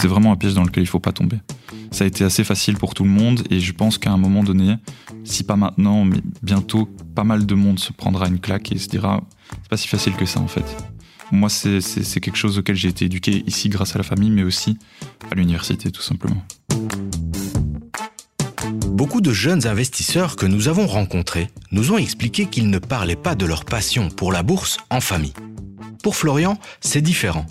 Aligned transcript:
C'est 0.00 0.08
vraiment 0.08 0.32
un 0.32 0.36
piège 0.36 0.54
dans 0.54 0.64
lequel 0.64 0.82
il 0.82 0.86
faut 0.86 1.00
pas 1.00 1.12
tomber. 1.12 1.38
Ça 1.90 2.04
a 2.04 2.06
été 2.06 2.24
assez 2.24 2.44
facile 2.44 2.76
pour 2.76 2.94
tout 2.94 3.04
le 3.04 3.10
monde 3.10 3.42
et 3.50 3.60
je 3.60 3.72
pense 3.72 3.98
qu'à 3.98 4.10
un 4.10 4.16
moment 4.16 4.42
donné, 4.42 4.76
si 5.24 5.44
pas 5.44 5.56
maintenant, 5.56 6.04
mais 6.04 6.18
bientôt, 6.42 6.88
pas 7.14 7.24
mal 7.24 7.46
de 7.46 7.54
monde 7.54 7.78
se 7.78 7.92
prendra 7.92 8.28
une 8.28 8.38
claque 8.38 8.72
et 8.72 8.78
se 8.78 8.88
dira 8.88 9.22
c'est 9.62 9.68
pas 9.68 9.76
si 9.76 9.88
facile 9.88 10.14
que 10.14 10.26
ça 10.26 10.40
en 10.40 10.48
fait. 10.48 10.64
Moi, 11.32 11.48
c'est 11.48 12.20
quelque 12.20 12.36
chose 12.36 12.58
auquel 12.58 12.76
j'ai 12.76 12.88
été 12.88 13.06
éduqué 13.06 13.42
ici 13.46 13.68
grâce 13.68 13.96
à 13.96 13.98
la 13.98 14.04
famille, 14.04 14.30
mais 14.30 14.44
aussi 14.44 14.78
à 15.30 15.34
l'université 15.34 15.90
tout 15.90 16.02
simplement. 16.02 16.44
Beaucoup 18.88 19.20
de 19.20 19.32
jeunes 19.32 19.66
investisseurs 19.66 20.36
que 20.36 20.46
nous 20.46 20.68
avons 20.68 20.86
rencontrés 20.86 21.48
nous 21.72 21.92
ont 21.92 21.98
expliqué 21.98 22.46
qu'ils 22.46 22.70
ne 22.70 22.78
parlaient 22.78 23.16
pas 23.16 23.34
de 23.34 23.44
leur 23.44 23.64
passion 23.64 24.08
pour 24.08 24.32
la 24.32 24.42
bourse 24.42 24.78
en 24.90 25.00
famille. 25.00 25.34
Pour 26.02 26.16
Florian, 26.16 26.58
c'est 26.80 27.00
différent. 27.00 27.46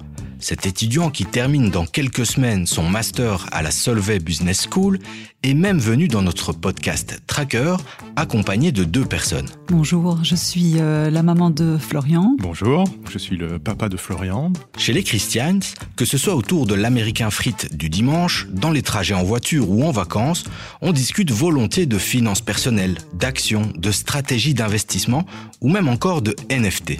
Cet 0.47 0.67
étudiant 0.67 1.09
qui 1.09 1.25
termine 1.25 1.71
dans 1.71 1.87
quelques 1.87 2.23
semaines 2.23 2.67
son 2.67 2.87
master 2.87 3.47
à 3.51 3.63
la 3.63 3.71
Solvay 3.71 4.19
Business 4.19 4.67
School 4.69 4.99
est 5.41 5.55
même 5.55 5.79
venu 5.79 6.07
dans 6.07 6.21
notre 6.21 6.53
podcast 6.53 7.19
Tracker 7.25 7.77
accompagné 8.15 8.71
de 8.71 8.83
deux 8.83 9.05
personnes. 9.05 9.47
Bonjour, 9.69 10.23
je 10.23 10.35
suis 10.35 10.73
euh, 10.79 11.09
la 11.09 11.23
maman 11.23 11.49
de 11.49 11.77
Florian. 11.79 12.35
Bonjour, 12.37 12.83
je 13.09 13.17
suis 13.17 13.37
le 13.37 13.57
papa 13.57 13.89
de 13.89 13.97
Florian. 13.97 14.53
Chez 14.77 14.93
les 14.93 15.01
Christians, 15.01 15.61
que 15.95 16.05
ce 16.05 16.19
soit 16.19 16.35
autour 16.35 16.67
de 16.67 16.75
l'américain 16.75 17.31
frites 17.31 17.75
du 17.75 17.89
dimanche, 17.89 18.45
dans 18.51 18.69
les 18.69 18.83
trajets 18.83 19.15
en 19.15 19.23
voiture 19.23 19.71
ou 19.71 19.83
en 19.83 19.91
vacances, 19.91 20.43
on 20.81 20.91
discute 20.91 21.31
volontiers 21.31 21.87
de 21.87 21.97
finances 21.97 22.41
personnelles, 22.41 22.99
d'actions, 23.13 23.73
de 23.75 23.91
stratégies 23.91 24.53
d'investissement 24.53 25.25
ou 25.59 25.69
même 25.69 25.87
encore 25.87 26.21
de 26.21 26.35
NFT. 26.51 26.99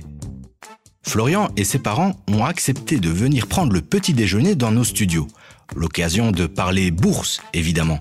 Florian 1.08 1.50
et 1.56 1.64
ses 1.64 1.80
parents 1.80 2.20
ont 2.28 2.44
accepté 2.44 2.98
de 2.98 3.10
venir 3.10 3.48
prendre 3.48 3.74
le 3.74 3.82
petit 3.82 4.14
déjeuner 4.14 4.56
dans 4.56 4.72
nos 4.72 4.84
studios. 4.84 5.28
L'occasion 5.76 6.32
de 6.32 6.48
parler 6.48 6.92
bourse, 6.92 7.42
évidemment. 7.54 8.00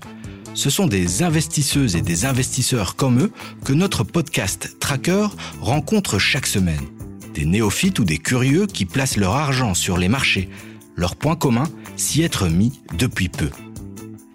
Ce 0.54 0.70
sont 0.70 0.86
des 0.86 1.22
investisseuses 1.22 1.96
et 1.96 2.02
des 2.02 2.24
investisseurs 2.24 2.96
comme 2.96 3.20
eux 3.20 3.32
que 3.64 3.72
notre 3.72 4.04
podcast 4.04 4.76
Tracker 4.80 5.26
rencontre 5.60 6.18
chaque 6.18 6.46
semaine. 6.46 6.86
Des 7.34 7.44
néophytes 7.44 7.98
ou 7.98 8.04
des 8.04 8.18
curieux 8.18 8.66
qui 8.66 8.84
placent 8.84 9.16
leur 9.16 9.34
argent 9.34 9.74
sur 9.74 9.98
les 9.98 10.08
marchés. 10.08 10.48
Leur 10.96 11.16
point 11.16 11.36
commun, 11.36 11.68
s'y 11.96 12.22
être 12.22 12.48
mis 12.48 12.80
depuis 12.96 13.28
peu. 13.28 13.50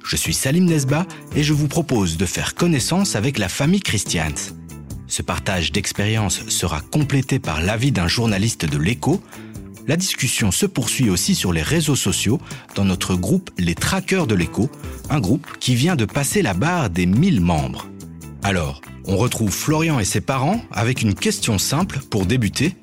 Je 0.06 0.16
suis 0.16 0.34
Salim 0.34 0.66
Nesba 0.66 1.06
et 1.36 1.44
je 1.44 1.54
vous 1.54 1.68
propose 1.68 2.18
de 2.18 2.26
faire 2.26 2.56
connaissance 2.56 3.16
avec 3.16 3.38
la 3.38 3.50
famille 3.50 3.80
Christians. 3.80 4.54
Ce 5.10 5.24
partage 5.24 5.72
d'expérience 5.72 6.48
sera 6.50 6.82
complété 6.82 7.40
par 7.40 7.62
l'avis 7.62 7.92
d'un 7.92 8.08
journaliste 8.08 8.66
de 8.66 8.78
l'écho. 8.78 9.22
La 9.88 9.98
discussion 9.98 10.52
se 10.52 10.68
poursuit 10.68 11.10
aussi 11.10 11.34
sur 11.34 11.52
les 11.52 11.64
réseaux 11.64 11.96
sociaux 11.96 12.40
dans 12.76 12.86
notre 12.86 13.16
groupe 13.16 13.50
Les 13.58 13.74
Traqueurs 13.74 14.28
de 14.28 14.36
l'écho, 14.36 14.70
un 15.10 15.20
groupe 15.20 15.48
qui 15.60 15.74
vient 15.74 15.96
de 15.96 16.06
passer 16.06 16.44
la 16.44 16.54
barre 16.54 16.92
des 16.92 17.08
1000 17.08 17.42
membres. 17.42 17.88
Alors, 18.44 18.82
on 19.06 19.18
retrouve 19.18 19.52
Florian 19.52 20.00
et 20.00 20.06
ses 20.06 20.22
parents 20.22 20.62
avec 20.72 21.02
une 21.02 21.16
question 21.16 21.58
simple 21.58 22.00
pour 22.12 22.28
débuter. 22.28 22.76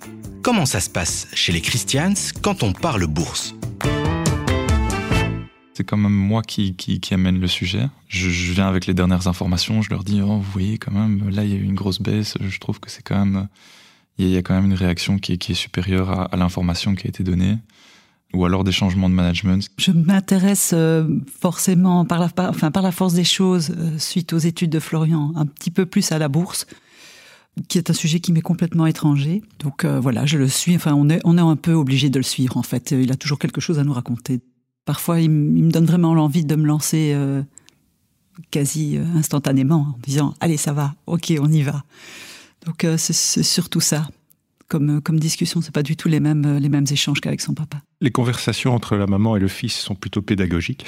Comment 0.42 0.66
ça 0.66 0.80
se 0.80 0.90
passe 0.90 1.28
chez 1.32 1.52
les 1.52 1.60
Christians 1.60 2.14
quand 2.42 2.64
on 2.64 2.72
parle 2.72 3.06
bourse? 3.06 3.54
C'est 5.76 5.84
quand 5.84 5.98
même 5.98 6.12
moi 6.12 6.40
qui, 6.40 6.74
amène 7.10 7.38
le 7.38 7.48
sujet. 7.48 7.86
Je, 8.08 8.28
viens 8.52 8.66
avec 8.66 8.86
les 8.86 8.94
dernières 8.94 9.28
informations, 9.28 9.82
je 9.82 9.90
leur 9.90 10.04
dis, 10.04 10.22
oh, 10.22 10.38
vous 10.38 10.50
voyez, 10.50 10.78
quand 10.78 10.92
même, 10.92 11.28
là, 11.28 11.44
il 11.44 11.50
y 11.50 11.52
a 11.52 11.56
eu 11.56 11.64
une 11.64 11.74
grosse 11.74 12.00
baisse, 12.00 12.38
je 12.40 12.58
trouve 12.58 12.80
que 12.80 12.90
c'est 12.90 13.02
quand 13.02 13.18
même, 13.18 13.46
il 14.16 14.26
y, 14.28 14.38
a 14.38 14.42
quand 14.42 14.54
même 14.54 14.64
une 14.64 14.74
réaction 14.74 15.18
qui 15.18 15.34
est, 15.34 15.36
qui 15.36 15.52
est 15.52 15.56
supérieure 15.56 16.32
à, 16.32 16.36
l'information 16.38 16.94
qui 16.94 17.06
a 17.06 17.10
été 17.10 17.24
donnée, 17.24 17.58
ou 18.32 18.46
alors 18.46 18.64
des 18.64 18.72
changements 18.72 19.10
de 19.10 19.14
management. 19.14 19.68
Je 19.76 19.90
m'intéresse 19.90 20.70
euh, 20.72 21.06
forcément, 21.40 22.06
par 22.06 22.20
la, 22.20 22.30
enfin, 22.48 22.70
par 22.70 22.82
la 22.82 22.90
force 22.90 23.12
des 23.12 23.24
choses, 23.24 23.74
euh, 23.76 23.98
suite 23.98 24.32
aux 24.32 24.38
études 24.38 24.70
de 24.70 24.80
Florian, 24.80 25.32
un 25.36 25.44
petit 25.44 25.70
peu 25.70 25.84
plus 25.84 26.10
à 26.10 26.18
la 26.18 26.28
bourse 26.28 26.66
qui 27.68 27.78
est 27.78 27.88
un 27.88 27.94
sujet 27.94 28.20
qui 28.20 28.32
m'est 28.32 28.42
complètement 28.42 28.86
étranger. 28.86 29.42
Donc 29.60 29.84
euh, 29.84 29.98
voilà, 29.98 30.26
je 30.26 30.36
le 30.36 30.46
suis. 30.46 30.76
Enfin, 30.76 30.92
on 30.92 31.08
est, 31.08 31.20
on 31.24 31.38
est 31.38 31.42
un 31.42 31.56
peu 31.56 31.72
obligé 31.72 32.10
de 32.10 32.18
le 32.18 32.22
suivre 32.22 32.58
en 32.58 32.62
fait. 32.62 32.90
Il 32.90 33.10
a 33.12 33.16
toujours 33.16 33.38
quelque 33.38 33.62
chose 33.62 33.78
à 33.78 33.84
nous 33.84 33.94
raconter 33.94 34.42
parfois, 34.86 35.20
il, 35.20 35.28
me 35.30 35.70
donne 35.70 35.84
vraiment 35.84 36.14
l'envie 36.14 36.46
de 36.46 36.56
me 36.56 36.64
lancer 36.64 37.12
euh, 37.14 37.42
quasi 38.50 38.96
euh, 38.96 39.04
instantanément 39.16 39.94
en 39.94 39.98
disant 40.02 40.34
Allez, 40.40 40.56
ça 40.56 40.72
va, 40.72 40.94
ok, 41.06 41.34
on 41.38 41.52
y 41.52 41.60
va. 41.60 41.84
Donc, 42.64 42.84
euh, 42.84 42.96
c'est 42.96 43.42
surtout 43.42 43.80
ça. 43.80 44.08
Comme, 44.68 45.00
comme 45.00 45.20
discussion, 45.20 45.60
c'est 45.60 45.72
pas 45.72 45.84
du 45.84 45.94
tout 45.94 46.08
les 46.08 46.18
mêmes, 46.18 46.58
les 46.58 46.68
mêmes 46.68 46.86
échanges 46.90 47.20
qu'avec 47.20 47.40
son 47.40 47.54
papa. 47.54 47.76
Les 48.00 48.10
conversations 48.10 48.74
entre 48.74 48.96
la 48.96 49.06
maman 49.06 49.36
et 49.36 49.40
le 49.40 49.46
fils 49.46 49.76
sont 49.76 49.94
plutôt 49.94 50.22
pédagogiques. 50.22 50.86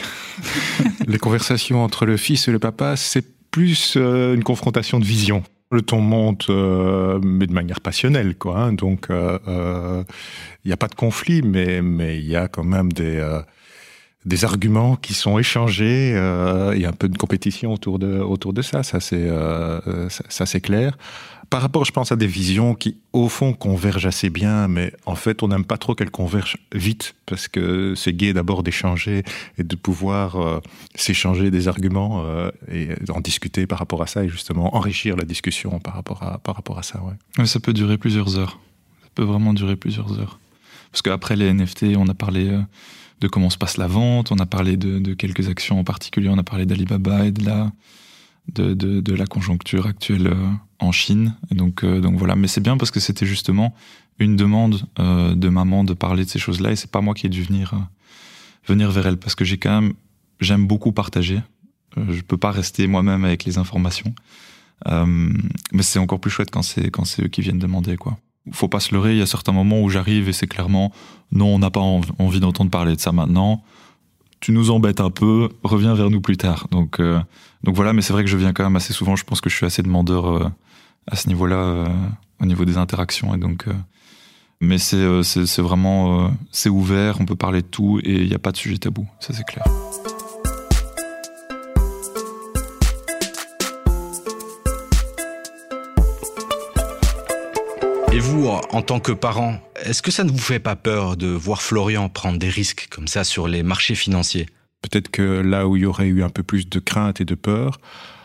les 1.07 1.19
conversations 1.19 1.85
entre 1.85 2.05
le 2.05 2.17
fils 2.17 2.49
et 2.49 2.51
le 2.51 2.59
papa, 2.59 2.97
c'est 2.97 3.25
plus 3.53 3.97
une 3.97 4.43
confrontation 4.43 4.99
de 4.99 5.05
vision. 5.05 5.45
Le 5.71 5.83
ton 5.83 6.01
monte, 6.01 6.49
mais 6.49 7.47
de 7.47 7.53
manière 7.53 7.81
passionnelle, 7.81 8.37
quoi. 8.37 8.59
Hein. 8.59 8.73
Donc, 8.73 9.07
il 9.11 10.05
n'y 10.67 10.73
a 10.73 10.77
pas 10.77 10.89
de 10.89 10.97
conflit, 10.97 11.43
mais 11.43 11.81
mais 11.81 12.19
il 12.19 12.27
y 12.27 12.35
a 12.35 12.49
quand 12.49 12.65
même 12.65 12.93
des 12.93 13.21
des 14.29 14.45
arguments 14.45 14.95
qui 14.97 15.15
sont 15.15 15.39
échangés. 15.39 16.13
Euh, 16.15 16.73
il 16.77 16.83
y 16.83 16.85
a 16.85 16.91
un 16.91 16.93
peu 16.93 17.09
de 17.09 17.17
compétition 17.17 17.73
autour 17.73 17.99
de, 17.99 18.19
autour 18.19 18.53
de 18.53 18.63
ça, 18.63 18.83
ça 18.83 19.01
c'est 19.01 19.17
euh, 19.17 20.09
ça, 20.09 20.61
clair. 20.61 20.97
Par 21.51 21.63
rapport, 21.63 21.87
je 21.87 21.93
pense, 21.93 22.13
à 22.13 22.17
des 22.17 22.27
visions 22.27 22.75
qui, 22.75 22.99
au 23.15 23.31
fond, 23.31 23.55
convergent 23.55 24.07
assez 24.07 24.29
bien, 24.29 24.69
mais 24.69 24.93
en 25.07 25.15
fait, 25.15 25.43
on 25.43 25.49
n'aime 25.49 25.65
pas 25.65 25.79
trop 25.79 25.95
qu'elles 25.95 26.11
convergent 26.11 26.59
vite, 26.75 27.15
parce 27.25 27.49
que 27.49 27.95
c'est 27.97 28.13
gai 28.13 28.35
d'abord 28.35 28.63
d'échanger 28.63 29.23
et 29.57 29.63
de 29.63 29.75
pouvoir 29.75 30.37
euh, 30.37 30.61
s'échanger 30.95 31.51
des 31.51 31.67
arguments 31.67 32.23
et 32.71 32.89
en 33.09 33.21
discuter 33.21 33.67
par 33.67 33.79
rapport 33.79 34.03
à 34.03 34.07
ça, 34.07 34.25
et 34.25 34.29
justement 34.29 34.77
enrichir 34.77 35.17
la 35.17 35.25
discussion 35.25 35.81
par 35.81 35.95
rapport 35.95 36.23
à, 36.23 36.37
par 36.37 36.55
rapport 36.55 36.79
à 36.79 36.83
ça. 36.83 37.03
Ouais. 37.03 37.47
Ça 37.47 37.61
peut 37.61 37.73
durer 37.73 37.97
plusieurs 37.97 38.39
heures. 38.39 38.61
Ça 39.03 39.09
peut 39.15 39.25
vraiment 39.25 39.55
durer 39.55 39.77
plusieurs 39.77 40.21
heures. 40.21 40.39
Parce 40.93 41.01
qu'après 41.01 41.37
les 41.37 41.51
NFT, 41.51 41.97
on 41.97 42.09
a 42.09 42.15
parlé 42.15 42.51
de 43.21 43.29
comment 43.29 43.51
se 43.51 43.59
passe 43.59 43.77
la 43.77 43.87
vente, 43.87 44.33
on 44.33 44.39
a 44.39 44.47
parlé 44.47 44.77
de, 44.77 45.15
quelques 45.15 45.49
actions 45.49 45.79
en 45.79 45.85
particulier, 45.85 46.29
on 46.29 46.39
a 46.39 46.43
parlé 46.43 46.67
d'Alibaba 46.67 47.25
et 47.25 47.33
de 47.33 47.45
la, 47.45 47.73
de, 48.55 49.15
la 49.15 49.27
conjoncture 49.27 49.87
actuelle 49.87 50.29
euh, 50.29 50.51
en 50.79 50.93
Chine. 50.93 51.35
Et 51.51 51.55
donc, 51.55 51.85
euh, 51.85 52.01
donc 52.01 52.17
voilà, 52.17 52.37
mais 52.37 52.49
c'est 52.49 52.61
bien 52.61 52.77
parce 52.77 52.91
que 52.91 53.01
c'était 53.01 53.27
justement 53.27 53.75
une 54.19 54.37
demande 54.37 54.83
euh, 54.99 55.35
de 55.35 55.49
maman 55.49 55.85
de 55.85 55.95
parler 55.95 56.25
de 56.25 56.31
ces 56.31 56.39
choses-là 56.39 56.73
et 56.73 56.77
c'est 56.77 56.91
pas 56.91 57.01
moi 57.01 57.15
qui 57.15 57.27
ai 57.27 57.29
dû 57.29 57.43
venir, 57.43 57.75
venir 58.67 58.91
vers 58.91 59.07
elle 59.07 59.17
parce 59.17 59.35
que 59.35 59.45
j'ai 59.45 59.59
quand 59.59 59.81
même, 59.81 59.95
j'aime 60.41 60.67
beaucoup 60.67 60.93
partager. 60.93 61.41
je 61.97 62.21
peux 62.23 62.37
pas 62.37 62.51
rester 62.51 62.87
moi-même 62.87 63.25
avec 63.25 63.45
les 63.45 63.59
informations. 63.59 64.15
mais 64.87 65.83
c'est 65.83 65.99
encore 65.99 66.21
plus 66.21 66.31
chouette 66.31 66.51
quand 66.51 66.63
c'est 66.63 66.91
quand 66.91 67.05
c'est 67.05 67.23
eux 67.25 67.29
qui 67.29 67.43
viennent 67.43 67.59
demander 67.59 67.97
quoi 67.97 68.19
faut 68.53 68.69
pas 68.69 68.81
se 68.81 68.95
leurrer, 68.95 69.13
il 69.13 69.19
y 69.19 69.23
a 69.23 69.27
certains 69.27 69.53
moments 69.53 69.81
où 69.81 69.89
j'arrive 69.89 70.29
et 70.29 70.33
c'est 70.33 70.47
clairement 70.47 70.93
non, 71.33 71.55
on 71.55 71.59
n'a 71.59 71.71
pas 71.71 71.81
envie 71.81 72.41
d'entendre 72.41 72.71
parler 72.71 72.97
de 72.97 73.01
ça 73.01 73.13
maintenant. 73.13 73.63
Tu 74.41 74.53
nous 74.53 74.71
embêtes 74.71 75.01
un 75.01 75.11
peu, 75.11 75.49
reviens 75.63 75.95
vers 75.95 76.11
nous 76.11 76.21
plus 76.21 76.37
tard. 76.37 76.69
Donc, 76.71 77.01
euh, 77.01 77.21
donc 77.65 77.75
voilà, 77.75 77.93
mais 77.93 78.03
c'est 78.03 78.13
vrai 78.13 78.25
que 78.25 78.31
je 78.31 78.37
viens 78.37 78.53
quand 78.53 78.65
même 78.65 78.77
assez 78.77 78.93
souvent. 78.93 79.17
Je 79.17 79.25
pense 79.25 79.41
que 79.41 79.51
je 79.51 79.57
suis 79.57 79.67
assez 79.67 79.83
demandeur 79.83 80.27
euh, 80.27 80.49
à 81.07 81.17
ce 81.17 81.29
niveau-là, 81.29 81.57
euh, 81.57 81.89
au 82.41 82.47
niveau 82.47 82.65
des 82.65 82.79
interactions. 82.79 83.35
Et 83.35 83.39
donc, 83.39 83.67
mais 84.61 84.79
c'est 84.79 85.05
vraiment 85.59 86.31
c'est 86.51 86.71
ouvert, 86.71 87.21
on 87.21 87.27
peut 87.27 87.37
parler 87.37 87.63
de 87.63 87.67
tout 87.67 88.01
et 88.03 88.23
il 88.23 88.29
n'y 88.29 88.35
a 88.35 88.39
pas 88.39 88.53
de 88.53 88.57
sujet 88.57 88.79
tabou. 88.79 89.07
Ça 89.21 89.33
c'est 89.33 89.45
clair. 89.45 89.65
En 98.71 98.83
tant 98.83 99.01
que 99.01 99.13
parent, 99.13 99.59
est-ce 99.85 100.03
que 100.03 100.11
ça 100.11 100.25
ne 100.25 100.31
vous 100.31 100.39
fait 100.39 100.59
pas 100.59 100.77
peur 100.77 101.17
de 101.17 101.29
voir 101.29 101.63
Florian 101.63 102.09
prendre 102.09 102.39
des 102.39 102.49
risques 102.49 102.89
comme 102.91 103.09
ça 103.09 103.25
sur 103.25 103.49
les 103.49 103.63
marchés 103.63 103.95
financiers? 103.95 104.47
Peut-être 104.83 105.11
que 105.11 105.23
là 105.23 105.67
où 105.67 105.77
il 105.77 105.83
y 105.83 105.87
aurait 105.87 106.07
eu 106.07 106.23
un 106.23 106.29
peu 106.29 106.43
plus 106.43 106.69
de 106.69 106.79
crainte 106.79 107.21
et 107.21 107.25
de 107.25 107.35
peur, 107.35 107.79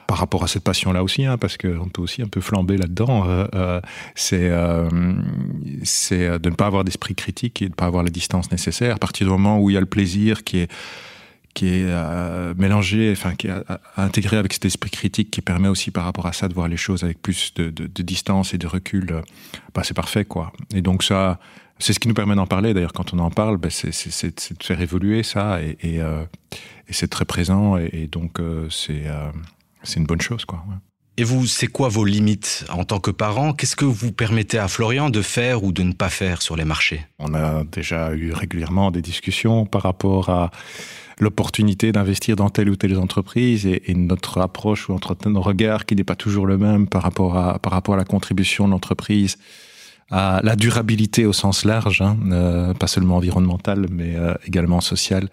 par 0.07 0.17
rapport 0.17 0.43
à 0.43 0.47
cette 0.47 0.63
passion-là 0.63 1.03
aussi, 1.03 1.25
hein, 1.25 1.37
parce 1.37 1.57
qu'on 1.57 1.89
peut 1.89 2.01
aussi 2.01 2.21
un 2.21 2.27
peu 2.27 2.41
flamber 2.41 2.77
là-dedans, 2.77 3.27
euh, 3.27 3.47
euh, 3.55 3.81
c'est 4.23 4.49
euh, 4.51 4.89
de 4.91 6.49
ne 6.49 6.55
pas 6.55 6.67
avoir 6.67 6.83
d'esprit 6.83 7.15
critique 7.15 7.61
et 7.61 7.65
de 7.65 7.71
ne 7.71 7.75
pas 7.75 7.85
avoir 7.85 8.03
la 8.03 8.09
distance 8.09 8.51
nécessaire. 8.51 8.95
À 8.95 8.99
partir 8.99 9.25
du 9.25 9.31
moment 9.31 9.59
où 9.59 9.69
il 9.69 9.73
y 9.73 9.77
a 9.77 9.79
le 9.79 9.85
plaisir 9.85 10.43
qui 10.43 10.59
est 10.59 10.71
qui 11.53 11.67
est 11.67 11.85
euh, 11.85 12.53
mélangé, 12.57 13.11
enfin 13.11 13.35
qui 13.35 13.47
est 13.47 13.53
intégré 13.97 14.37
avec 14.37 14.53
cet 14.53 14.65
esprit 14.65 14.89
critique 14.89 15.31
qui 15.31 15.41
permet 15.41 15.67
aussi 15.67 15.91
par 15.91 16.03
rapport 16.03 16.25
à 16.25 16.33
ça 16.33 16.47
de 16.47 16.53
voir 16.53 16.67
les 16.67 16.77
choses 16.77 17.03
avec 17.03 17.21
plus 17.21 17.53
de, 17.53 17.69
de, 17.69 17.87
de 17.87 18.03
distance 18.03 18.53
et 18.53 18.57
de 18.57 18.67
recul, 18.67 19.11
euh, 19.11 19.21
bah 19.73 19.83
c'est 19.83 19.93
parfait 19.93 20.25
quoi. 20.25 20.51
Et 20.73 20.81
donc 20.81 21.03
ça, 21.03 21.39
c'est 21.79 21.93
ce 21.93 21.99
qui 21.99 22.07
nous 22.07 22.13
permet 22.13 22.35
d'en 22.35 22.47
parler. 22.47 22.73
D'ailleurs, 22.73 22.93
quand 22.93 23.13
on 23.13 23.19
en 23.19 23.31
parle, 23.31 23.57
bah, 23.57 23.69
c'est 23.69 24.57
de 24.57 24.63
faire 24.63 24.81
évoluer 24.81 25.23
ça 25.23 25.61
et, 25.61 25.77
et, 25.81 26.01
euh, 26.01 26.23
et 26.87 26.93
c'est 26.93 27.07
très 27.07 27.25
présent 27.25 27.77
et, 27.77 27.89
et 27.93 28.07
donc 28.07 28.39
euh, 28.39 28.67
c'est 28.69 29.03
c'est 29.83 29.99
une 29.99 30.05
bonne 30.05 30.21
chose 30.21 30.45
quoi. 30.45 30.63
Et 31.15 31.23
vous, 31.23 31.45
c'est 31.45 31.67
quoi 31.67 31.89
vos 31.89 32.05
limites 32.05 32.65
en 32.69 32.85
tant 32.85 32.99
que 32.99 33.11
parent? 33.11 33.53
Qu'est-ce 33.53 33.75
que 33.75 33.85
vous 33.85 34.11
permettez 34.11 34.57
à 34.57 34.67
Florian 34.67 35.11
de 35.11 35.21
faire 35.21 35.63
ou 35.63 35.71
de 35.71 35.83
ne 35.83 35.93
pas 35.93 36.09
faire 36.09 36.41
sur 36.41 36.55
les 36.55 36.65
marchés? 36.65 37.05
On 37.19 37.35
a 37.35 37.63
déjà 37.65 38.13
eu 38.15 38.33
régulièrement 38.33 38.89
des 38.89 39.03
discussions 39.03 39.67
par 39.67 39.83
rapport 39.83 40.29
à 40.29 40.49
l'opportunité 41.19 41.91
d'investir 41.91 42.35
dans 42.35 42.49
telle 42.49 42.67
ou 42.67 42.75
telle 42.75 42.97
entreprise 42.97 43.67
et, 43.67 43.93
notre 43.93 44.41
approche 44.41 44.89
ou 44.89 44.93
notre, 44.93 45.15
nos 45.29 45.41
regards 45.41 45.85
qui 45.85 45.95
n'est 45.95 46.03
pas 46.03 46.15
toujours 46.15 46.47
le 46.47 46.57
même 46.57 46.87
par 46.87 47.03
rapport 47.03 47.37
à, 47.37 47.59
par 47.59 47.73
rapport 47.73 47.93
à 47.93 47.97
la 47.97 48.05
contribution 48.05 48.65
de 48.65 48.71
l'entreprise 48.71 49.37
à 50.09 50.41
la 50.43 50.55
durabilité 50.55 51.25
au 51.25 51.33
sens 51.33 51.63
large, 51.63 52.01
hein, 52.01 52.17
euh, 52.31 52.73
pas 52.73 52.87
seulement 52.87 53.17
environnementale, 53.17 53.85
mais 53.89 54.15
euh, 54.15 54.33
également 54.45 54.81
sociale. 54.81 55.29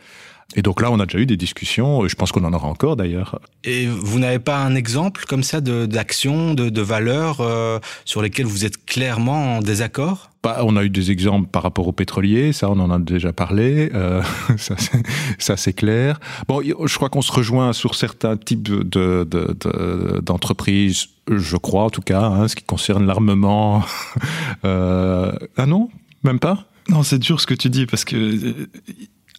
Et 0.57 0.63
donc 0.63 0.83
là, 0.83 0.91
on 0.91 0.99
a 0.99 1.07
déjà 1.07 1.19
eu 1.19 1.27
des 1.27 1.37
discussions, 1.37 2.09
je 2.09 2.17
pense 2.17 2.33
qu'on 2.33 2.45
en 2.45 2.53
aura 2.53 2.67
encore 2.67 2.97
d'ailleurs. 2.97 3.39
Et 3.63 3.87
vous 3.87 4.19
n'avez 4.19 4.41
pas 4.41 4.59
un 4.59 4.75
exemple 4.75 5.25
comme 5.29 5.45
ça 5.45 5.61
d'action, 5.61 6.55
de, 6.55 6.65
de, 6.65 6.71
de 6.71 6.83
valeurs 6.83 7.41
euh, 7.41 7.79
sur 8.05 8.21
lesquelles 8.21 8.47
vous 8.47 8.65
êtes 8.65 8.85
clairement 8.85 9.59
en 9.59 9.61
désaccord? 9.61 10.31
Bah, 10.43 10.59
On 10.63 10.77
a 10.77 10.83
eu 10.83 10.91
des 10.91 11.13
exemples 11.13 11.49
par 11.49 11.63
rapport 11.63 11.87
aux 11.87 11.93
pétroliers, 11.93 12.53
ça 12.53 12.69
on 12.69 12.81
en 12.81 12.91
a 12.91 12.99
déjà 12.99 13.33
parlé, 13.33 13.91
euh, 13.95 14.25
ça 15.39 15.57
c'est 15.57 15.73
clair. 15.73 16.19
Bon, 16.49 16.61
je 16.63 16.97
crois 16.97 17.11
qu'on 17.11 17.23
se 17.23 17.31
rejoint 17.31 17.73
sur 17.73 17.95
certains 17.95 18.37
types 18.37 18.63
d'entreprises, 18.63 21.07
de, 21.29 21.35
de, 21.35 21.39
je 21.39 21.57
crois 21.59 21.85
en 21.85 21.91
tout 21.91 22.03
cas, 22.03 22.23
hein, 22.23 22.49
ce 22.49 22.57
qui 22.57 22.65
concerne 22.65 23.07
l'armement. 23.07 23.85
euh, 24.65 25.31
ah 25.57 25.67
non? 25.67 25.91
Même 26.25 26.41
pas? 26.41 26.65
Non, 26.89 27.05
c'est 27.05 27.19
dur 27.19 27.41
ce 27.41 27.47
que 27.47 27.55
tu 27.55 27.71
dis 27.71 27.87
parce 27.87 28.05
que 28.05 28.69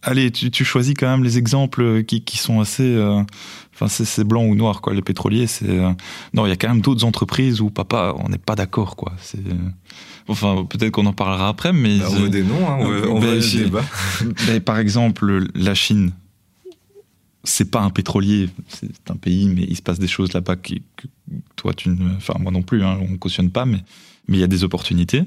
Allez, 0.03 0.31
tu, 0.31 0.49
tu, 0.49 0.65
choisis 0.65 0.95
quand 0.97 1.07
même 1.07 1.23
les 1.23 1.37
exemples 1.37 2.03
qui, 2.03 2.21
qui 2.23 2.37
sont 2.37 2.59
assez. 2.59 2.83
Euh, 2.83 3.21
enfin, 3.73 3.87
c'est 3.87 4.23
blanc 4.23 4.43
ou 4.43 4.55
noir, 4.55 4.81
quoi. 4.81 4.93
Les 4.93 5.03
pétroliers, 5.03 5.45
c'est. 5.45 5.69
Euh, 5.69 5.91
non, 6.33 6.47
il 6.47 6.49
y 6.49 6.51
a 6.51 6.55
quand 6.55 6.69
même 6.69 6.81
d'autres 6.81 7.05
entreprises 7.05 7.61
où, 7.61 7.69
papa, 7.69 8.15
on 8.17 8.29
n'est 8.29 8.39
pas 8.39 8.55
d'accord, 8.55 8.95
quoi. 8.95 9.13
C'est. 9.19 9.43
Enfin, 10.27 10.65
peut-être 10.67 10.91
qu'on 10.91 11.05
en 11.05 11.13
parlera 11.13 11.49
après, 11.49 11.71
mais. 11.71 11.99
Bah, 11.99 12.07
on 12.09 12.15
veut 12.15 12.29
des 12.29 12.43
noms, 12.43 12.67
hein, 12.67 12.77
on 12.79 12.87
veut, 12.87 13.09
on 13.11 13.19
veut 13.19 13.39
débat. 13.39 13.83
par 14.65 14.79
exemple, 14.79 15.45
la 15.53 15.75
Chine, 15.75 16.11
c'est 17.43 17.69
pas 17.69 17.81
un 17.81 17.91
pétrolier, 17.91 18.49
c'est 18.69 19.11
un 19.11 19.15
pays, 19.15 19.49
mais 19.49 19.65
il 19.67 19.75
se 19.75 19.83
passe 19.83 19.99
des 19.99 20.07
choses 20.07 20.33
là-bas 20.33 20.55
que 20.55 20.73
toi, 21.55 21.73
tu 21.75 21.89
ne. 21.89 22.15
Enfin, 22.15 22.33
moi 22.39 22.51
non 22.51 22.63
plus, 22.63 22.83
hein, 22.83 22.97
on 23.01 23.17
cautionne 23.17 23.51
pas, 23.51 23.65
mais 23.65 23.83
mais 24.27 24.37
il 24.37 24.39
y 24.39 24.43
a 24.43 24.47
des 24.47 24.63
opportunités. 24.63 25.23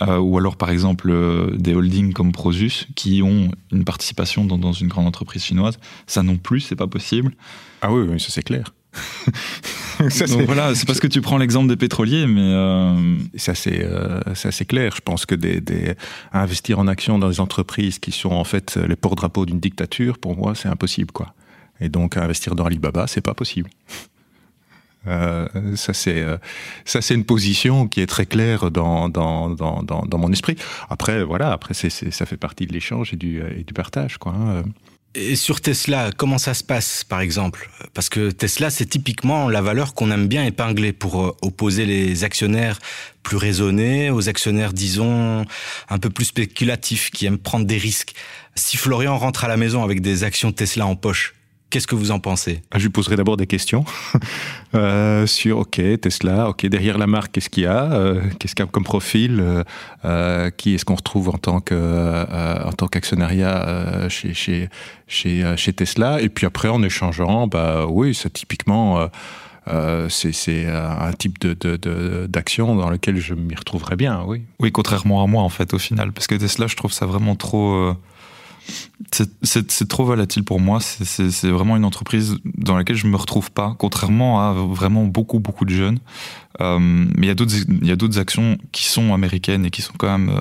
Euh, 0.00 0.18
ou 0.18 0.38
alors, 0.38 0.56
par 0.56 0.70
exemple, 0.70 1.10
euh, 1.10 1.50
des 1.56 1.74
holdings 1.74 2.12
comme 2.12 2.32
Prosus 2.32 2.86
qui 2.94 3.22
ont 3.22 3.50
une 3.72 3.84
participation 3.84 4.44
dans, 4.44 4.58
dans 4.58 4.72
une 4.72 4.88
grande 4.88 5.06
entreprise 5.06 5.44
chinoise. 5.44 5.78
Ça 6.06 6.22
non 6.22 6.36
plus, 6.36 6.60
c'est 6.60 6.76
pas 6.76 6.86
possible. 6.86 7.34
Ah 7.80 7.92
oui, 7.92 8.06
oui 8.08 8.20
ça 8.20 8.28
c'est 8.30 8.42
clair. 8.42 8.72
ça, 10.10 10.26
Donc 10.26 10.42
voilà, 10.42 10.74
c'est 10.74 10.86
parce 10.86 11.00
que 11.00 11.06
tu 11.06 11.22
prends 11.22 11.38
l'exemple 11.38 11.68
des 11.68 11.76
pétroliers, 11.76 12.26
mais 12.26 12.40
euh... 12.42 13.16
ça 13.36 13.54
c'est 13.54 13.82
euh, 13.82 14.20
c'est 14.34 14.66
clair. 14.66 14.92
Je 14.94 15.00
pense 15.00 15.24
que 15.24 15.34
des, 15.34 15.60
des, 15.60 15.94
investir 16.32 16.78
en 16.78 16.86
action 16.86 17.18
dans 17.18 17.30
des 17.30 17.40
entreprises 17.40 17.98
qui 17.98 18.12
sont 18.12 18.32
en 18.32 18.44
fait 18.44 18.76
les 18.76 18.96
porte-drapeaux 18.96 19.46
d'une 19.46 19.60
dictature, 19.60 20.18
pour 20.18 20.36
moi, 20.36 20.54
c'est 20.54 20.68
impossible, 20.68 21.10
quoi. 21.12 21.34
Et 21.80 21.88
donc 21.88 22.16
investir 22.16 22.54
dans 22.54 22.66
Alibaba, 22.66 23.06
c'est 23.06 23.22
pas 23.22 23.34
possible. 23.34 23.70
Euh, 25.06 25.48
ça 25.74 25.92
c'est 25.92 26.20
euh, 26.20 26.36
ça 26.84 27.02
c'est 27.02 27.14
une 27.14 27.24
position 27.24 27.88
qui 27.88 28.00
est 28.00 28.06
très 28.06 28.26
claire 28.26 28.70
dans 28.70 29.08
dans, 29.08 29.50
dans, 29.50 30.18
mon 30.18 30.32
esprit. 30.32 30.56
Après 30.88 31.24
voilà, 31.24 31.52
après 31.52 31.74
ça 31.74 32.26
fait 32.26 32.36
partie 32.36 32.66
de 32.66 32.72
l'échange 32.72 33.12
et 33.12 33.16
du, 33.16 33.42
du 33.66 33.72
partage 33.74 34.18
quoi. 34.18 34.32
Hein. 34.32 34.64
Et 35.14 35.36
sur 35.36 35.60
Tesla, 35.60 36.10
comment 36.16 36.38
ça 36.38 36.54
se 36.54 36.64
passe, 36.64 37.04
par 37.04 37.20
exemple? 37.20 37.68
Parce 37.92 38.08
que 38.08 38.30
Tesla, 38.30 38.70
c'est 38.70 38.86
typiquement 38.86 39.50
la 39.50 39.60
valeur 39.60 39.92
qu'on 39.92 40.10
aime 40.10 40.26
bien 40.26 40.42
épingler 40.44 40.94
pour 40.94 41.22
euh, 41.22 41.36
opposer 41.42 41.84
les 41.84 42.24
actionnaires 42.24 42.78
plus 43.22 43.36
raisonnés 43.36 44.10
aux 44.10 44.30
actionnaires, 44.30 44.72
disons, 44.72 45.44
un 45.90 45.98
peu 45.98 46.08
plus 46.08 46.24
spéculatifs, 46.26 47.10
qui 47.10 47.26
aiment 47.26 47.38
prendre 47.38 47.66
des 47.66 47.76
risques. 47.76 48.14
Si 48.54 48.78
Florian 48.78 49.18
rentre 49.18 49.44
à 49.44 49.48
la 49.48 49.58
maison 49.58 49.84
avec 49.84 50.00
des 50.00 50.24
actions 50.24 50.50
Tesla 50.50 50.86
en 50.86 50.96
poche, 50.96 51.34
Qu'est-ce 51.72 51.86
que 51.86 51.94
vous 51.94 52.10
en 52.10 52.20
pensez? 52.20 52.60
Ah, 52.70 52.78
Je 52.78 52.84
lui 52.84 52.90
poserai 52.90 53.16
d'abord 53.16 53.38
des 53.38 53.46
questions. 53.46 53.84
Euh, 54.74 55.26
sur, 55.26 55.58
OK, 55.58 55.82
Tesla, 56.00 56.48
OK, 56.48 56.64
derrière 56.64 56.96
la 56.96 57.06
marque, 57.06 57.32
qu'est-ce 57.32 57.50
qu'il 57.50 57.64
y 57.64 57.66
a? 57.66 57.92
Euh, 57.92 58.22
Qu'est-ce 58.38 58.54
qu'il 58.54 58.64
y 58.64 58.66
a 58.66 58.70
comme 58.70 58.84
profil? 58.84 59.38
Euh, 59.38 59.62
euh 60.06 60.48
Qui 60.48 60.74
est-ce 60.74 60.86
qu'on 60.86 60.94
retrouve 60.94 61.28
en 61.28 61.36
tant 61.36 61.60
que 61.60 61.74
euh, 61.74 62.64
en 62.64 62.72
tant 62.72 62.88
qu'actionnariat 62.88 63.68
euh, 63.68 64.08
chez, 64.08 64.32
chez, 64.32 64.70
chez, 65.06 65.44
chez, 65.58 65.74
Tesla? 65.74 66.22
Et 66.22 66.30
puis 66.30 66.46
après, 66.46 66.68
en 66.68 66.82
échangeant, 66.82 67.48
bah 67.48 67.84
oui, 67.86 68.14
c'est 68.14 68.32
typiquement... 68.32 69.06
Euh, 69.68 70.08
c'est 70.08 70.66
un 70.66 71.12
type 71.12 71.38
d'action 71.42 72.68
de, 72.68 72.78
de, 72.78 72.82
dans 72.82 72.90
lequel 72.90 73.18
je 73.18 73.34
m'y 73.34 73.54
retrouverais 73.54 73.96
bien, 73.96 74.24
oui. 74.26 74.40
Oui, 74.58 74.72
contrairement 74.72 75.22
à 75.22 75.26
moi, 75.26 75.42
en 75.42 75.50
fait, 75.50 75.74
au 75.74 75.78
final. 75.78 76.12
Parce 76.12 76.26
que 76.26 76.34
Tesla, 76.34 76.66
je 76.66 76.76
trouve 76.76 76.94
ça 76.94 77.04
vraiment 77.04 77.36
trop 77.36 77.94
c'est 79.42 79.88
trop 79.88 80.04
volatile 80.04 80.44
pour 80.44 80.60
moi. 80.60 80.80
C'est 80.80 81.50
vraiment 81.50 81.76
une 81.76 81.84
entreprise 81.84 82.38
dans 82.44 82.76
laquelle 82.76 82.96
je 82.96 83.06
me 83.06 83.16
retrouve 83.16 83.50
pas, 83.50 83.74
contrairement 83.78 84.40
à 84.40 84.52
vraiment 84.52 85.04
beaucoup 85.04 85.38
beaucoup 85.38 85.64
de 85.64 85.74
jeunes. 85.74 85.98
Euh, 86.60 86.78
mais 86.78 87.26
il 87.26 87.26
y 87.26 87.30
a 87.30 87.34
d'autres 87.34 87.56
il 87.68 87.86
y 87.86 87.92
a 87.92 87.96
d'autres 87.96 88.18
actions 88.18 88.58
qui 88.72 88.84
sont 88.84 89.12
américaines 89.12 89.64
et 89.64 89.70
qui 89.70 89.82
sont 89.82 89.94
quand 89.98 90.18
même 90.18 90.30
euh, 90.30 90.40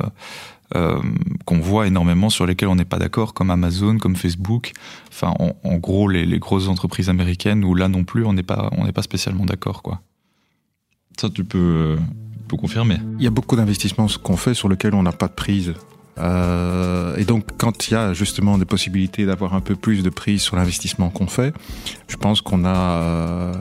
euh, 0.75 1.01
qu'on 1.45 1.59
voit 1.59 1.87
énormément 1.87 2.29
sur 2.29 2.45
lesquelles 2.45 2.69
on 2.69 2.75
n'est 2.75 2.85
pas 2.85 2.99
d'accord, 2.99 3.33
comme 3.33 3.49
Amazon, 3.49 3.97
comme 3.97 4.15
Facebook. 4.15 4.71
Enfin, 5.09 5.33
en, 5.39 5.53
en 5.63 5.75
gros, 5.77 6.07
les, 6.07 6.25
les, 6.25 6.39
grosses 6.39 6.69
entreprises 6.69 7.09
américaines 7.09 7.65
où 7.65 7.75
là 7.75 7.89
non 7.89 8.05
plus 8.05 8.25
on 8.25 8.31
n'est 8.31 8.43
pas 8.43 8.69
on 8.77 8.85
n'est 8.85 8.93
pas 8.93 9.01
spécialement 9.01 9.45
d'accord, 9.45 9.81
quoi. 9.81 10.01
Ça, 11.19 11.29
tu 11.29 11.43
peux, 11.43 11.57
euh, 11.57 11.97
peux 12.47 12.57
confirmer. 12.57 12.97
Il 13.17 13.23
y 13.23 13.27
a 13.27 13.31
beaucoup 13.31 13.55
d'investissements 13.55 14.07
qu'on 14.23 14.37
fait 14.37 14.53
sur 14.53 14.69
lesquels 14.69 14.93
on 14.93 15.03
n'a 15.03 15.11
pas 15.11 15.27
de 15.27 15.33
prise. 15.33 15.73
Euh, 16.17 17.15
et 17.15 17.25
donc, 17.25 17.45
quand 17.57 17.87
il 17.87 17.93
y 17.93 17.97
a 17.97 18.13
justement 18.13 18.57
des 18.57 18.65
possibilités 18.65 19.25
d'avoir 19.25 19.53
un 19.53 19.61
peu 19.61 19.75
plus 19.75 20.03
de 20.03 20.09
prise 20.09 20.41
sur 20.41 20.55
l'investissement 20.55 21.09
qu'on 21.09 21.27
fait, 21.27 21.53
je 22.07 22.17
pense 22.17 22.41
qu'on 22.41 22.65
a 22.65 22.75
euh, 22.75 23.53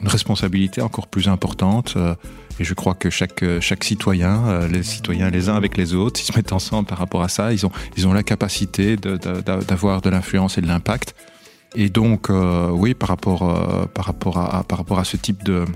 une 0.00 0.08
responsabilité 0.08 0.80
encore 0.80 1.06
plus 1.06 1.28
importante. 1.28 1.94
Euh, 1.96 2.14
et 2.58 2.64
je 2.64 2.72
crois 2.72 2.94
que 2.94 3.10
chaque, 3.10 3.44
chaque 3.60 3.84
citoyen, 3.84 4.66
les 4.68 4.82
citoyens 4.82 5.28
les 5.28 5.50
uns 5.50 5.56
avec 5.56 5.76
les 5.76 5.92
autres, 5.92 6.18
ils 6.22 6.24
se 6.24 6.34
mettent 6.34 6.54
ensemble 6.54 6.86
par 6.88 6.96
rapport 6.96 7.22
à 7.22 7.28
ça. 7.28 7.52
Ils 7.52 7.66
ont, 7.66 7.70
ils 7.98 8.08
ont 8.08 8.14
la 8.14 8.22
capacité 8.22 8.96
d'avoir 8.96 10.00
de, 10.00 10.08
l'influence 10.08 10.56
et 10.56 10.62
de 10.62 10.66
l'impact. 10.66 11.14
Et 11.74 11.90
donc, 11.90 12.30
oui, 12.30 12.94
par 12.94 13.10
rapport, 13.10 13.88
par, 13.92 14.06
rapport 14.06 14.38
à, 14.38 14.64
par 14.64 14.78
rapport 14.78 14.98
à 14.98 15.04
ce 15.04 15.18
type 15.18 15.44
de, 15.44 15.66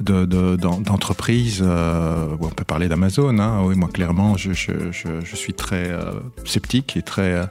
d'entreprises. 0.00 1.60
De, 1.60 1.66
euh, 1.66 2.36
on 2.40 2.48
peut 2.48 2.64
parler 2.64 2.88
d'Amazon. 2.88 3.38
Hein. 3.38 3.62
Oui, 3.64 3.76
moi, 3.76 3.88
clairement, 3.88 4.36
je, 4.36 4.52
je, 4.52 4.90
je, 4.90 5.36
suis 5.36 5.54
très 5.54 5.88
euh, 5.90 6.12
sceptique 6.44 6.96
et 6.96 7.02
très, 7.02 7.48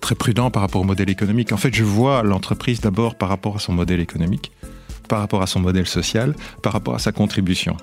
très 0.00 0.14
prudent 0.14 0.50
par 0.50 0.62
rapport 0.62 0.80
au 0.80 0.84
modèle 0.84 1.10
économique. 1.10 1.52
En 1.52 1.56
fait, 1.56 1.74
je 1.74 1.84
vois 1.84 2.22
l'entreprise 2.22 2.80
d'abord 2.80 3.16
par 3.16 3.28
rapport 3.28 3.56
à 3.56 3.58
son 3.58 3.72
modèle 3.72 4.00
économique, 4.00 4.52
par 5.08 5.20
rapport 5.20 5.42
à 5.42 5.46
son 5.46 5.60
modèle 5.60 5.86
social, 5.86 6.34
par 6.62 6.72
rapport 6.72 6.94
à 6.94 6.98
sa 6.98 7.12
contribution. 7.12 7.76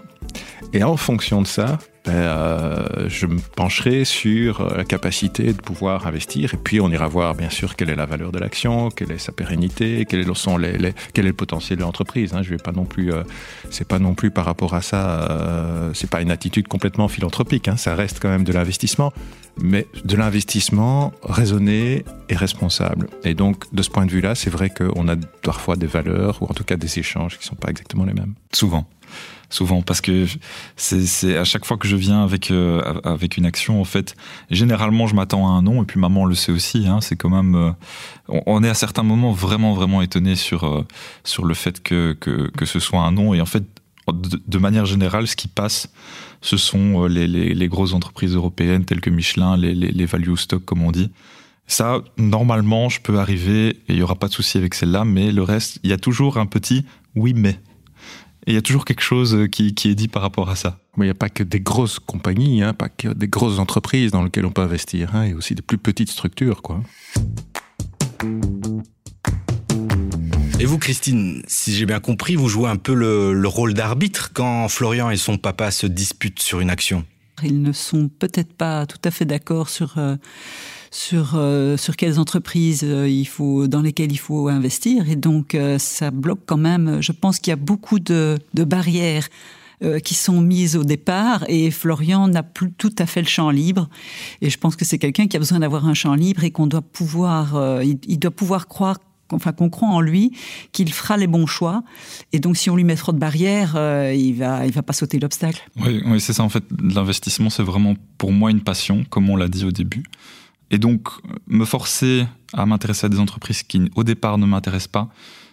Et 0.76 0.84
en 0.84 0.98
fonction 0.98 1.42
de 1.42 1.48
ça, 1.48 1.80
ben, 2.04 2.12
euh, 2.12 3.08
je 3.08 3.28
me 3.28 3.40
pencherai 3.40 4.04
sur 4.04 4.60
euh, 4.60 4.76
la 4.76 4.84
capacité 4.84 5.54
de 5.54 5.62
pouvoir 5.62 6.06
investir. 6.06 6.54
Et 6.54 6.58
puis, 6.58 6.82
on 6.82 6.90
ira 6.90 7.08
voir, 7.08 7.34
bien 7.34 7.50
sûr, 7.50 7.78
quelle 7.78 7.90
est 7.90 7.96
la 7.96 8.06
valeur 8.06 8.34
de 8.34 8.40
l'action, 8.40 8.90
quelle 8.90 9.14
est 9.14 9.18
sa 9.18 9.32
pérennité, 9.32 10.06
quel 10.06 10.20
est 10.20 10.26
le 10.26 11.34
potentiel 11.34 11.80
de 11.80 11.84
l'entreprise. 11.84 12.34
Hein. 12.34 12.42
Je 12.44 12.50
vais 12.50 12.58
pas 12.58 12.74
non 12.74 12.84
plus, 12.84 13.14
euh, 13.14 13.24
c'est 13.70 13.88
pas 13.88 14.00
non 14.00 14.16
plus 14.16 14.32
par 14.32 14.44
rapport 14.44 14.74
à 14.74 14.82
ça, 14.82 15.32
euh, 15.32 15.92
c'est 15.94 16.10
pas 16.10 16.22
une 16.22 16.30
attitude 16.30 16.68
complètement 16.68 17.08
philanthropique. 17.08 17.70
Hein. 17.70 17.78
Ça 17.78 17.96
reste 17.96 18.20
quand 18.22 18.30
même 18.30 18.44
de 18.44 18.52
l'investissement, 18.52 19.14
mais 19.58 19.88
de 20.04 20.18
l'investissement 20.18 21.14
raisonné 21.24 22.04
et 22.28 22.36
responsable. 22.36 23.08
Et 23.24 23.34
donc, 23.34 23.74
de 23.74 23.82
ce 23.82 23.90
point 23.90 24.06
de 24.06 24.12
vue-là, 24.12 24.36
c'est 24.36 24.50
vrai 24.50 24.70
qu'on 24.70 25.08
a 25.08 25.16
parfois 25.42 25.78
des 25.78 25.88
valeurs, 25.88 26.42
ou 26.42 26.48
en 26.48 26.54
tout 26.54 26.66
cas 26.66 26.76
des 26.76 27.00
échanges 27.00 27.40
qui 27.40 27.48
sont 27.48 27.56
pas 27.56 27.70
exactement 27.70 28.04
les 28.04 28.14
mêmes. 28.14 28.34
Souvent 28.52 28.86
souvent 29.50 29.82
parce 29.82 30.02
que 30.02 30.26
c'est 30.76 31.38
à 31.38 31.44
chaque 31.44 31.66
fois 31.66 31.78
que 31.78 31.88
je 31.88 31.96
viens 31.96 32.24
avec 32.24 32.52
euh, 32.52 32.82
avec 33.04 33.38
une 33.38 33.46
action 33.46 33.80
en 33.80 33.86
fait 33.86 34.16
généralement 34.50 35.08
je 35.08 35.16
m'attends 35.16 35.48
à 35.48 35.52
un 35.52 35.62
non 35.62 35.84
et 35.84 35.86
puis 35.86 36.00
maman 36.00 36.26
le 36.26 36.36
sait 36.36 36.52
aussi 36.52 36.88
hein, 36.88 37.00
c'est 37.02 37.16
quand 37.16 37.30
même 37.30 37.56
euh, 37.56 37.72
on, 38.28 38.64
est 38.64 38.70
à 38.70 38.74
certains 38.74 39.04
moments 39.04 39.32
vraiment 39.32 39.74
vraiment 39.74 40.02
étonné 40.02 40.36
sur 40.36 40.64
euh, 40.64 40.86
sur 41.24 41.46
le 41.46 41.54
fait 41.54 41.82
que, 41.82 42.14
que, 42.14 42.66
ce 42.66 42.80
soit 42.80 43.02
un 43.02 43.12
non 43.12 43.34
et 43.34 43.42
en 43.42 43.46
fait 43.46 43.64
de, 44.08 44.58
manière 44.58 44.86
générale 44.86 45.28
ce 45.28 45.36
qui 45.36 45.48
passe 45.48 45.92
ce 46.42 46.58
sont 46.58 47.06
les, 47.06 47.28
les, 47.28 47.68
grosses 47.68 47.94
entreprises 47.94 48.36
européennes 48.36 48.86
telles 48.86 49.02
que 49.02 49.10
Michelin 49.10 49.58
les, 49.58 49.74
les, 49.74 49.92
les 49.92 50.06
value 50.06 50.36
stock 50.36 50.64
comme 50.66 50.84
on 50.84 50.92
dit 50.92 51.12
ça, 51.68 52.02
normalement, 52.18 52.90
je 52.90 53.02
peux 53.02 53.18
arriver 53.18 53.70
et 53.70 53.94
il 53.94 53.96
y 53.96 54.04
aura 54.04 54.16
pas 54.16 54.28
de 54.28 54.34
souci 54.34 54.58
avec 54.58 54.76
celle-là, 54.76 55.04
mais 55.04 55.32
le 55.32 55.42
reste, 55.42 55.80
il 55.84 55.90
y 55.90 55.94
a 55.94 55.98
toujours 55.98 56.38
un 56.38 56.46
petit 56.46 56.86
oui 57.16 57.34
mais. 57.36 57.60
Et 58.48 58.52
il 58.52 58.54
y 58.54 58.58
a 58.58 58.62
toujours 58.62 58.86
quelque 58.86 59.02
chose 59.02 59.34
euh, 59.34 59.48
qui, 59.48 59.74
qui, 59.74 59.90
est 59.90 59.96
dit 59.96 60.08
par 60.08 60.22
rapport 60.22 60.50
à 60.50 60.56
ça. 60.56 60.80
Mais 60.98 61.06
il 61.06 61.08
n'y 61.08 61.12
a 61.12 61.16
pas 61.16 61.30
que 61.30 61.42
des 61.42 61.60
grosses 61.60 61.98
compagnies, 61.98 62.62
hein, 62.62 62.74
pas 62.74 62.90
que 62.90 63.08
des 63.08 63.28
grosses 63.28 63.58
entreprises 63.58 64.12
dans 64.12 64.24
lesquelles 64.24 64.46
on 64.46 64.52
peut 64.52 64.62
investir. 64.62 65.16
Hein, 65.16 65.26
il 65.26 65.32
y 65.32 65.34
a 65.34 65.36
aussi 65.36 65.56
des 65.56 65.64
plus 65.64 65.80
petites 65.80 66.12
structures. 66.12 66.62
Quoi. 66.62 66.82
Et 70.60 70.66
vous, 70.66 70.78
Christine, 70.78 71.44
si 71.48 71.76
j'ai 71.76 71.86
bien 71.86 72.00
compris, 72.00 72.36
vous 72.36 72.48
jouez 72.48 72.70
un 72.70 72.78
peu 72.78 72.94
le, 72.94 73.48
rôle 73.48 73.74
d'arbitre 73.74 74.32
quand 74.34 74.68
Florian 74.70 75.10
et 75.10 75.18
son 75.18 75.38
papa 75.38 75.72
se 75.72 75.88
disputent 75.88 76.40
sur 76.40 76.60
une 76.60 76.70
action. 76.70 77.04
Ils 77.44 77.62
ne 77.62 77.72
sont 77.72 78.08
peut-être 78.08 78.54
pas 78.54 78.86
tout 78.86 79.00
à 79.04 79.12
fait 79.12 79.26
d'accord 79.26 79.70
sur 79.70 79.96
euh, 79.98 80.16
sur 80.92 81.34
euh, 81.36 81.76
sur 81.76 81.98
quelles 81.98 82.20
entreprises 82.20 82.84
euh, 82.84 83.10
il 83.10 83.28
faut 83.28 83.68
dans 83.68 83.82
lesquelles 83.82 84.12
il 84.12 84.20
faut 84.20 84.48
investir 84.48 85.10
et 85.10 85.16
donc 85.16 85.58
ça 85.78 86.12
bloque 86.12 86.42
quand 86.46 86.58
même. 86.58 87.02
Je 87.02 87.12
pense 87.12 87.40
qu'il 87.40 87.52
y 87.52 87.54
a 87.54 87.58
beaucoup 87.58 88.00
de, 88.00 88.38
de 88.54 88.64
barrières 88.64 89.28
qui 90.06 90.14
sont 90.14 90.40
mises 90.40 90.78
au 90.78 90.86
départ 90.86 91.44
et 91.50 91.70
Florian 91.70 92.30
n'a 92.30 92.44
plus 92.44 92.72
tout 92.72 92.96
à 92.98 93.06
fait 93.06 93.22
le 93.22 93.28
champ 93.28 93.50
libre 93.50 93.90
et 94.42 94.50
je 94.50 94.58
pense 94.58 94.78
que 94.78 94.86
c'est 94.86 94.98
quelqu'un 94.98 95.28
qui 95.28 95.36
a 95.36 95.40
besoin 95.40 95.60
d'avoir 95.60 95.86
un 95.86 95.94
champ 95.94 96.16
libre 96.16 96.46
et 96.46 96.52
qu'on 96.52 96.66
doit 96.66 96.82
pouvoir 96.82 97.84
il, 97.84 98.18
doit 98.18 98.32
pouvoir 98.32 98.68
croire 98.68 98.98
enfin 99.32 99.52
qu'on 99.52 99.70
croit 99.70 99.90
en 99.90 100.02
lui, 100.02 100.32
qu'il 100.72 100.92
fera 100.92 101.18
les 101.18 101.28
bons 101.28 101.48
choix. 101.48 101.84
Et 102.32 102.40
donc, 102.40 102.58
si 102.58 102.70
on 102.70 102.76
lui 102.76 102.84
met 102.84 102.96
trop 102.96 103.12
de 103.12 103.18
barrières, 103.18 103.74
euh, 103.76 104.14
il 104.14 104.34
va, 104.34 104.66
il 104.66 104.72
va 104.72 104.84
pas 104.84 104.94
sauter 104.94 105.20
l'obstacle. 105.20 105.68
Oui, 105.78 106.02
oui 106.06 106.20
c'est 106.20 106.34
ça. 106.34 106.44
En 106.44 106.50
fait, 106.50 106.64
l'investissement, 106.82 107.50
c'est 107.50 107.64
vraiment 107.64 107.96
pour 108.18 108.32
moi 108.32 108.52
une 108.52 108.62
passion, 108.62 109.04
comme 109.10 109.30
on 109.30 109.36
l'a 109.36 109.48
dit 109.48 109.66
au 109.66 109.72
début. 109.72 110.04
Et 110.72 110.78
donc, 110.78 111.10
me 111.48 111.66
forcer 111.66 112.26
à 112.54 112.66
m'intéresser 112.66 113.06
à 113.06 113.10
des 113.10 113.20
entreprises 113.20 113.64
qui, 113.64 113.90
au 113.96 114.04
départ, 114.04 114.38
ne 114.38 114.46
m'intéressent 114.46 114.88
pas, 114.88 115.10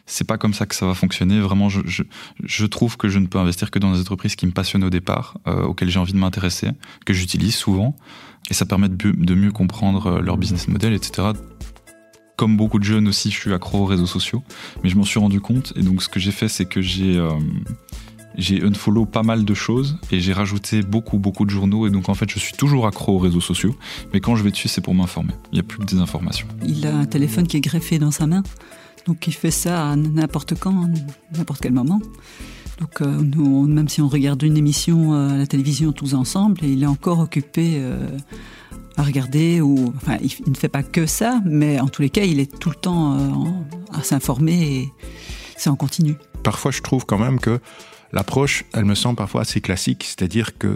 c'est 0.06 0.26
pas 0.26 0.36
comme 0.36 0.54
ça 0.54 0.66
que 0.66 0.74
ça 0.74 0.86
va 0.86 0.94
fonctionner. 0.94 1.40
Vraiment, 1.40 1.68
je, 1.68 2.66
trouve 2.66 2.96
que 2.96 3.08
je 3.08 3.18
ne 3.18 3.26
peux 3.26 3.38
investir 3.38 3.70
que 3.70 3.78
dans 3.78 3.92
des 3.92 4.00
entreprises 4.00 4.36
qui 4.36 4.46
me 4.46 4.52
passionnent 4.52 4.84
au 4.84 4.90
départ, 4.90 5.38
euh, 5.46 5.62
auxquelles 5.62 5.90
j'ai 5.90 5.98
envie 5.98 6.12
de 6.12 6.18
m'intéresser, 6.18 6.70
que 7.06 7.12
j'utilise 7.12 7.54
souvent. 7.54 7.94
Et 8.50 8.54
ça 8.54 8.66
permet 8.66 8.88
de, 8.88 9.10
de 9.10 9.34
mieux 9.34 9.52
comprendre 9.52 10.06
euh, 10.06 10.20
leur 10.20 10.36
business 10.36 10.66
model, 10.66 10.92
etc 10.92 11.32
comme 12.42 12.56
beaucoup 12.56 12.80
de 12.80 12.84
jeunes 12.84 13.06
aussi, 13.06 13.30
je 13.30 13.38
suis 13.38 13.52
accro 13.52 13.82
aux 13.82 13.84
réseaux 13.84 14.06
sociaux, 14.06 14.42
mais 14.82 14.90
je 14.90 14.96
m'en 14.96 15.04
suis 15.04 15.20
rendu 15.20 15.40
compte. 15.40 15.72
Et 15.76 15.82
donc, 15.82 16.02
ce 16.02 16.08
que 16.08 16.18
j'ai 16.18 16.32
fait, 16.32 16.48
c'est 16.48 16.64
que 16.64 16.80
j'ai 16.80 17.16
euh, 17.16 17.30
j'ai 18.36 18.60
unfollow 18.64 19.06
pas 19.06 19.22
mal 19.22 19.44
de 19.44 19.54
choses 19.54 19.96
et 20.10 20.18
j'ai 20.18 20.32
rajouté 20.32 20.82
beaucoup, 20.82 21.20
beaucoup 21.20 21.44
de 21.44 21.50
journaux. 21.50 21.86
Et 21.86 21.90
donc, 21.90 22.08
en 22.08 22.14
fait, 22.14 22.28
je 22.28 22.40
suis 22.40 22.54
toujours 22.54 22.88
accro 22.88 23.14
aux 23.14 23.18
réseaux 23.18 23.40
sociaux, 23.40 23.76
mais 24.12 24.18
quand 24.18 24.34
je 24.34 24.42
vais 24.42 24.50
dessus, 24.50 24.66
c'est 24.66 24.80
pour 24.80 24.92
m'informer. 24.92 25.34
Il 25.52 25.54
n'y 25.54 25.60
a 25.60 25.62
plus 25.62 25.78
que 25.78 25.84
des 25.84 25.98
informations. 25.98 26.48
Il 26.66 26.84
a 26.84 26.96
un 26.96 27.04
téléphone 27.04 27.46
qui 27.46 27.58
est 27.58 27.60
greffé 27.60 28.00
dans 28.00 28.10
sa 28.10 28.26
main, 28.26 28.42
donc 29.06 29.28
il 29.28 29.34
fait 29.34 29.52
ça 29.52 29.90
à 29.90 29.94
n'importe 29.94 30.58
quand, 30.58 30.88
n'importe 31.36 31.60
quel 31.60 31.74
moment. 31.74 32.00
Donc, 32.80 33.02
euh, 33.02 33.66
même 33.68 33.88
si 33.88 34.00
on 34.00 34.08
regarde 34.08 34.42
une 34.42 34.56
émission 34.56 35.14
euh, 35.14 35.28
à 35.28 35.36
la 35.36 35.46
télévision 35.46 35.92
tous 35.92 36.14
ensemble, 36.14 36.58
il 36.64 36.82
est 36.82 36.86
encore 36.86 37.20
occupé 37.20 37.80
à 38.96 39.02
regarder 39.02 39.60
ou 39.60 39.92
enfin 39.96 40.18
il, 40.22 40.50
ne 40.50 40.56
fait 40.56 40.68
pas 40.68 40.82
que 40.82 41.06
ça, 41.06 41.40
mais 41.44 41.80
en 41.80 41.88
tous 41.88 42.02
les 42.02 42.10
cas 42.10 42.24
il 42.24 42.40
est 42.40 42.58
tout 42.58 42.70
le 42.70 42.76
temps 42.76 43.18
euh, 43.18 43.28
à 43.92 44.02
s'informer 44.02 44.62
et 44.62 44.92
c'est 45.56 45.70
en 45.70 45.76
continu. 45.76 46.16
Parfois 46.42 46.70
je 46.70 46.80
trouve 46.80 47.06
quand 47.06 47.18
même 47.18 47.38
que 47.38 47.60
l'approche, 48.12 48.64
elle 48.72 48.84
me 48.84 48.94
semble 48.94 49.16
parfois 49.16 49.40
assez 49.42 49.60
classique, 49.60 50.04
c'est-à-dire 50.04 50.58
que, 50.58 50.66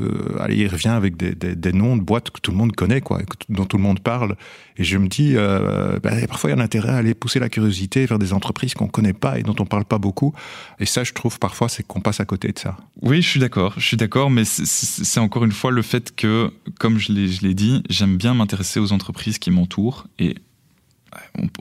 revient 0.41 0.89
avec 0.89 1.17
des, 1.17 1.35
des, 1.35 1.73
noms 1.73 1.97
de 1.97 2.03
boîtes 2.03 2.31
que 2.31 2.41
tout 2.41 2.51
le 2.51 2.57
monde 2.57 2.75
connaît, 2.75 3.01
quoi, 3.01 3.21
dont 3.49 3.67
tout 3.67 3.77
le 3.77 3.83
monde 3.83 4.01
parle. 4.01 4.37
Et 4.79 4.85
je 4.85 4.99
me 4.99 5.09
dis, 5.09 5.33
euh, 5.37 5.99
ben, 6.03 6.27
parfois 6.27 6.51
il 6.51 6.55
y 6.55 6.57
a 6.57 6.61
un 6.61 6.65
intérêt 6.65 6.91
à 6.91 6.97
aller 6.97 7.15
pousser 7.15 7.39
la 7.39 7.49
curiosité 7.49 8.07
vers 8.07 8.19
des 8.19 8.33
entreprises 8.33 8.75
qu'on 8.75 8.89
connaît 8.89 9.13
pas 9.13 9.39
et 9.39 9.43
dont 9.43 9.55
on 9.59 9.67
parle 9.67 9.85
pas 9.85 9.99
beaucoup. 9.99 10.35
Et 10.81 10.87
ça, 10.87 11.05
je 11.05 11.13
trouve 11.13 11.39
parfois, 11.39 11.69
c'est 11.69 11.87
qu'on 11.87 12.01
passe 12.01 12.21
à 12.21 12.25
côté 12.25 12.53
de 12.53 12.59
ça. 12.59 12.77
Oui, 13.03 13.23
je 13.23 13.29
suis 13.29 13.41
d'accord, 13.41 13.75
je 13.77 13.87
suis 13.87 13.97
d'accord, 13.97 14.31
mais 14.31 14.45
c'est 14.45 15.21
encore 15.21 15.45
une 15.45 15.53
fois 15.53 15.71
le 15.71 15.83
fait 15.83 16.15
que, 16.15 16.51
comme 16.79 16.99
je 16.99 17.13
l'ai 17.13 17.55
dit, 17.55 17.83
j'aime 17.89 18.17
bien 18.17 18.35
m'intéresser 18.35 18.81
aux 18.81 18.93
entreprises 18.93 19.39
qui 19.39 19.51
m'entourent 19.51 20.07
et 20.19 20.37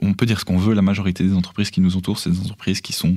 on, 0.02 0.14
peut 0.14 0.26
dire 0.26 0.40
ce 0.40 0.44
qu'on 0.44 0.58
veut, 0.58 0.74
la 0.74 0.82
majorité 0.82 1.24
des 1.24 1.34
entreprises 1.34 1.70
qui 1.70 1.80
nous 1.80 1.96
entourent, 1.96 2.18
c'est 2.18 2.30
des 2.30 2.40
entreprises 2.40 2.80
qui 2.80 2.92
sont 2.92 3.16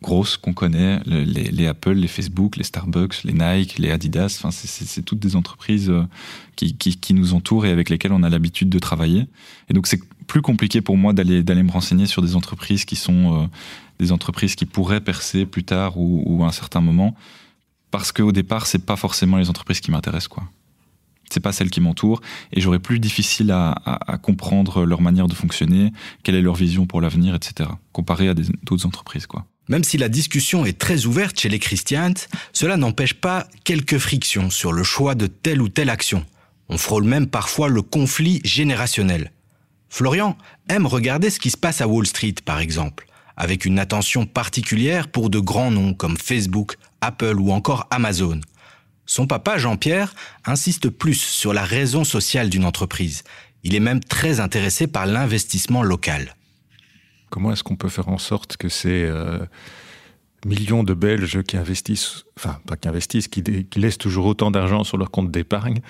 grosses 0.00 0.36
qu'on 0.36 0.52
connaît, 0.52 1.00
les, 1.06 1.66
Apple, 1.66 1.92
les 1.92 2.06
Facebook, 2.06 2.56
les 2.56 2.64
Starbucks, 2.64 3.24
les 3.24 3.32
Nike, 3.32 3.78
les 3.78 3.90
Adidas, 3.90 4.38
enfin 4.40 4.50
c'est 4.52 5.02
toutes 5.02 5.18
des 5.18 5.34
entreprises 5.34 5.90
euh, 5.90 6.04
qui, 6.54 7.14
nous 7.14 7.34
entourent 7.34 7.66
et 7.66 7.70
avec 7.70 7.90
lesquelles 7.90 8.12
on 8.12 8.22
a 8.22 8.28
l'habitude 8.28 8.68
de 8.68 8.78
travailler. 8.78 9.26
Et 9.68 9.74
donc 9.74 9.86
c'est 9.86 10.00
plus 10.26 10.42
compliqué 10.42 10.80
pour 10.80 10.96
moi 10.96 11.12
d'aller 11.12 11.62
me 11.62 11.70
renseigner 11.70 12.06
sur 12.06 12.22
des 12.22 12.36
entreprises 12.36 12.84
qui 12.84 12.94
sont 12.94 13.42
euh, 13.42 13.46
des 13.98 14.12
entreprises 14.12 14.54
qui 14.54 14.66
pourraient 14.66 15.00
percer 15.00 15.46
plus 15.46 15.64
tard 15.64 15.94
ou, 15.96 16.44
à 16.44 16.46
un 16.46 16.52
certain 16.52 16.80
moment, 16.80 17.16
parce 17.90 18.12
qu'au 18.12 18.32
départ 18.32 18.66
c'est 18.66 18.84
pas 18.84 18.96
forcément 18.96 19.36
les 19.36 19.50
entreprises 19.50 19.80
qui 19.80 19.90
m'intéressent 19.90 20.28
quoi. 20.28 20.44
C'est 21.30 21.40
pas 21.40 21.52
celles 21.52 21.70
qui 21.70 21.80
m'entourent 21.80 22.22
et 22.52 22.60
j'aurais 22.60 22.78
plus 22.78 23.00
difficile 23.00 23.50
à, 23.50 23.72
à, 23.84 24.12
à, 24.12 24.16
comprendre 24.16 24.86
leur 24.86 25.02
manière 25.02 25.26
de 25.26 25.34
fonctionner, 25.34 25.92
quelle 26.22 26.36
est 26.36 26.40
leur 26.40 26.54
vision 26.54 26.86
pour 26.86 27.02
l'avenir, 27.02 27.34
etc. 27.34 27.68
Comparé 27.92 28.28
à 28.28 28.34
d'autres 28.34 28.86
entreprises 28.86 29.26
quoi. 29.26 29.44
Même 29.68 29.84
si 29.84 29.98
la 29.98 30.08
discussion 30.08 30.64
est 30.64 30.78
très 30.78 31.04
ouverte 31.04 31.38
chez 31.38 31.48
les 31.48 31.58
chrétiens, 31.58 32.14
cela 32.52 32.76
n'empêche 32.76 33.14
pas 33.14 33.46
quelques 33.64 33.98
frictions 33.98 34.50
sur 34.50 34.72
le 34.72 34.82
choix 34.82 35.14
de 35.14 35.26
telle 35.26 35.60
ou 35.60 35.68
telle 35.68 35.90
action. 35.90 36.24
On 36.68 36.78
frôle 36.78 37.04
même 37.04 37.26
parfois 37.26 37.68
le 37.68 37.82
conflit 37.82 38.40
générationnel. 38.44 39.32
Florian 39.90 40.36
aime 40.68 40.86
regarder 40.86 41.30
ce 41.30 41.38
qui 41.38 41.50
se 41.50 41.56
passe 41.56 41.80
à 41.80 41.88
Wall 41.88 42.06
Street, 42.06 42.34
par 42.44 42.60
exemple, 42.60 43.06
avec 43.36 43.64
une 43.64 43.78
attention 43.78 44.26
particulière 44.26 45.08
pour 45.08 45.30
de 45.30 45.38
grands 45.38 45.70
noms 45.70 45.94
comme 45.94 46.16
Facebook, 46.16 46.76
Apple 47.00 47.36
ou 47.38 47.52
encore 47.52 47.86
Amazon. 47.90 48.40
Son 49.06 49.26
papa, 49.26 49.56
Jean-Pierre, 49.56 50.14
insiste 50.44 50.90
plus 50.90 51.14
sur 51.14 51.54
la 51.54 51.64
raison 51.64 52.04
sociale 52.04 52.50
d'une 52.50 52.66
entreprise. 52.66 53.24
Il 53.64 53.74
est 53.74 53.80
même 53.80 54.00
très 54.00 54.40
intéressé 54.40 54.86
par 54.86 55.06
l'investissement 55.06 55.82
local. 55.82 56.36
Comment 57.30 57.52
est-ce 57.52 57.62
qu'on 57.62 57.76
peut 57.76 57.88
faire 57.88 58.08
en 58.08 58.18
sorte 58.18 58.56
que 58.56 58.68
ces 58.68 59.04
euh, 59.04 59.38
millions 60.44 60.84
de 60.84 60.94
Belges 60.94 61.42
qui 61.42 61.56
investissent, 61.56 62.24
enfin 62.36 62.58
pas 62.66 62.76
qui 62.76 62.88
investissent, 62.88 63.28
qui, 63.28 63.42
laissent 63.76 63.98
toujours 63.98 64.26
autant 64.26 64.50
d'argent 64.50 64.84
sur 64.84 64.96
leur 64.96 65.10
compte 65.10 65.30
d'épargne, 65.30 65.80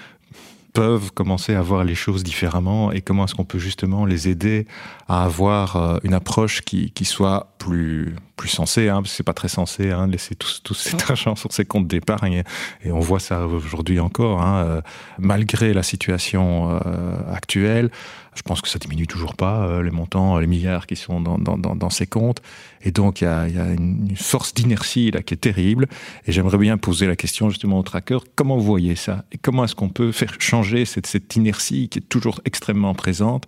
peuvent 0.73 1.13
commencer 1.13 1.55
à 1.55 1.63
voir 1.63 1.85
les 1.85 1.95
choses 1.95 2.25
différemment? 2.25 2.93
Et 2.93 3.01
comment 3.01 3.25
est-ce 3.25 3.35
qu'on 3.35 3.45
peut 3.45 3.59
justement 3.59 4.05
les 4.05 4.29
aider 4.29 4.67
à 5.09 5.25
avoir 5.25 5.77
euh, 5.77 5.99
une 6.05 6.15
approche 6.15 6.63
qui 6.63 7.05
soit 7.05 7.55
plus 7.59 8.15
plus 8.39 8.49
sensée, 8.49 8.89
hein, 8.89 9.03
parce 9.03 9.11
que 9.11 9.17
c'est 9.17 9.23
pas 9.23 9.35
très 9.35 9.49
sensé, 9.49 9.91
hein, 9.91 10.07
laisser 10.07 10.35
tout, 10.35 10.49
tout 10.63 10.73
cet 10.73 11.11
argent 11.11 11.37
sur 11.37 11.53
ses 11.53 11.67
comptes 11.67 11.89
d'épargne 11.89 12.45
et, 12.85 12.93
on 12.93 13.01
voit 13.01 13.21
ça 13.21 13.47
aujourd'hui 13.47 14.01
encore, 14.01 14.41
hein, 14.41 14.65
euh, 14.65 14.81
malgré 15.19 15.75
la 15.75 15.83
situation 15.83 16.81
euh, 16.87 17.35
actuelle, 17.35 17.91
je 18.39 18.43
pense 18.43 18.63
que 18.63 18.69
ça 18.69 18.79
diminue 18.79 19.09
toujours 19.09 19.35
pas 19.35 19.67
euh, 19.67 19.83
les 19.83 19.91
montants, 19.91 20.39
les 20.39 20.47
milliards 20.47 20.87
qui 20.87 20.95
sont 20.95 21.21
dans, 21.21 21.39
dans, 21.39 21.59
dans, 21.59 21.75
dans 21.75 21.91
ces 21.91 22.07
comptes. 22.07 22.41
Et 22.83 22.93
donc, 22.93 23.21
il 23.21 23.25
y 23.25 23.27
a, 23.27 23.49
y 23.49 23.59
a, 23.59 23.73
une 23.73 24.15
force 24.17 24.55
d'inertie 24.55 25.11
là 25.11 25.23
qui 25.23 25.35
est 25.35 25.39
terrible. 25.39 25.89
Et 26.27 26.33
j'aimerais 26.33 26.59
bien 26.59 26.79
poser 26.79 27.09
la 27.09 27.17
question 27.17 27.51
justement 27.51 27.81
au 27.81 27.83
tracker 27.83 28.19
comment 28.37 28.57
vous 28.57 28.65
voyez 28.65 28.95
ça? 28.95 29.25
Et 29.33 29.39
comment 29.39 29.65
est-ce 29.65 29.75
qu'on 29.75 29.89
peut 29.89 30.13
faire 30.13 30.35
changer 30.39 30.85
cette, 30.85 31.09
cette 31.09 31.35
inertie 31.35 31.89
qui 31.89 31.99
est 31.99 32.09
toujours 32.09 32.41
extrêmement 32.45 32.95
présente 32.95 33.45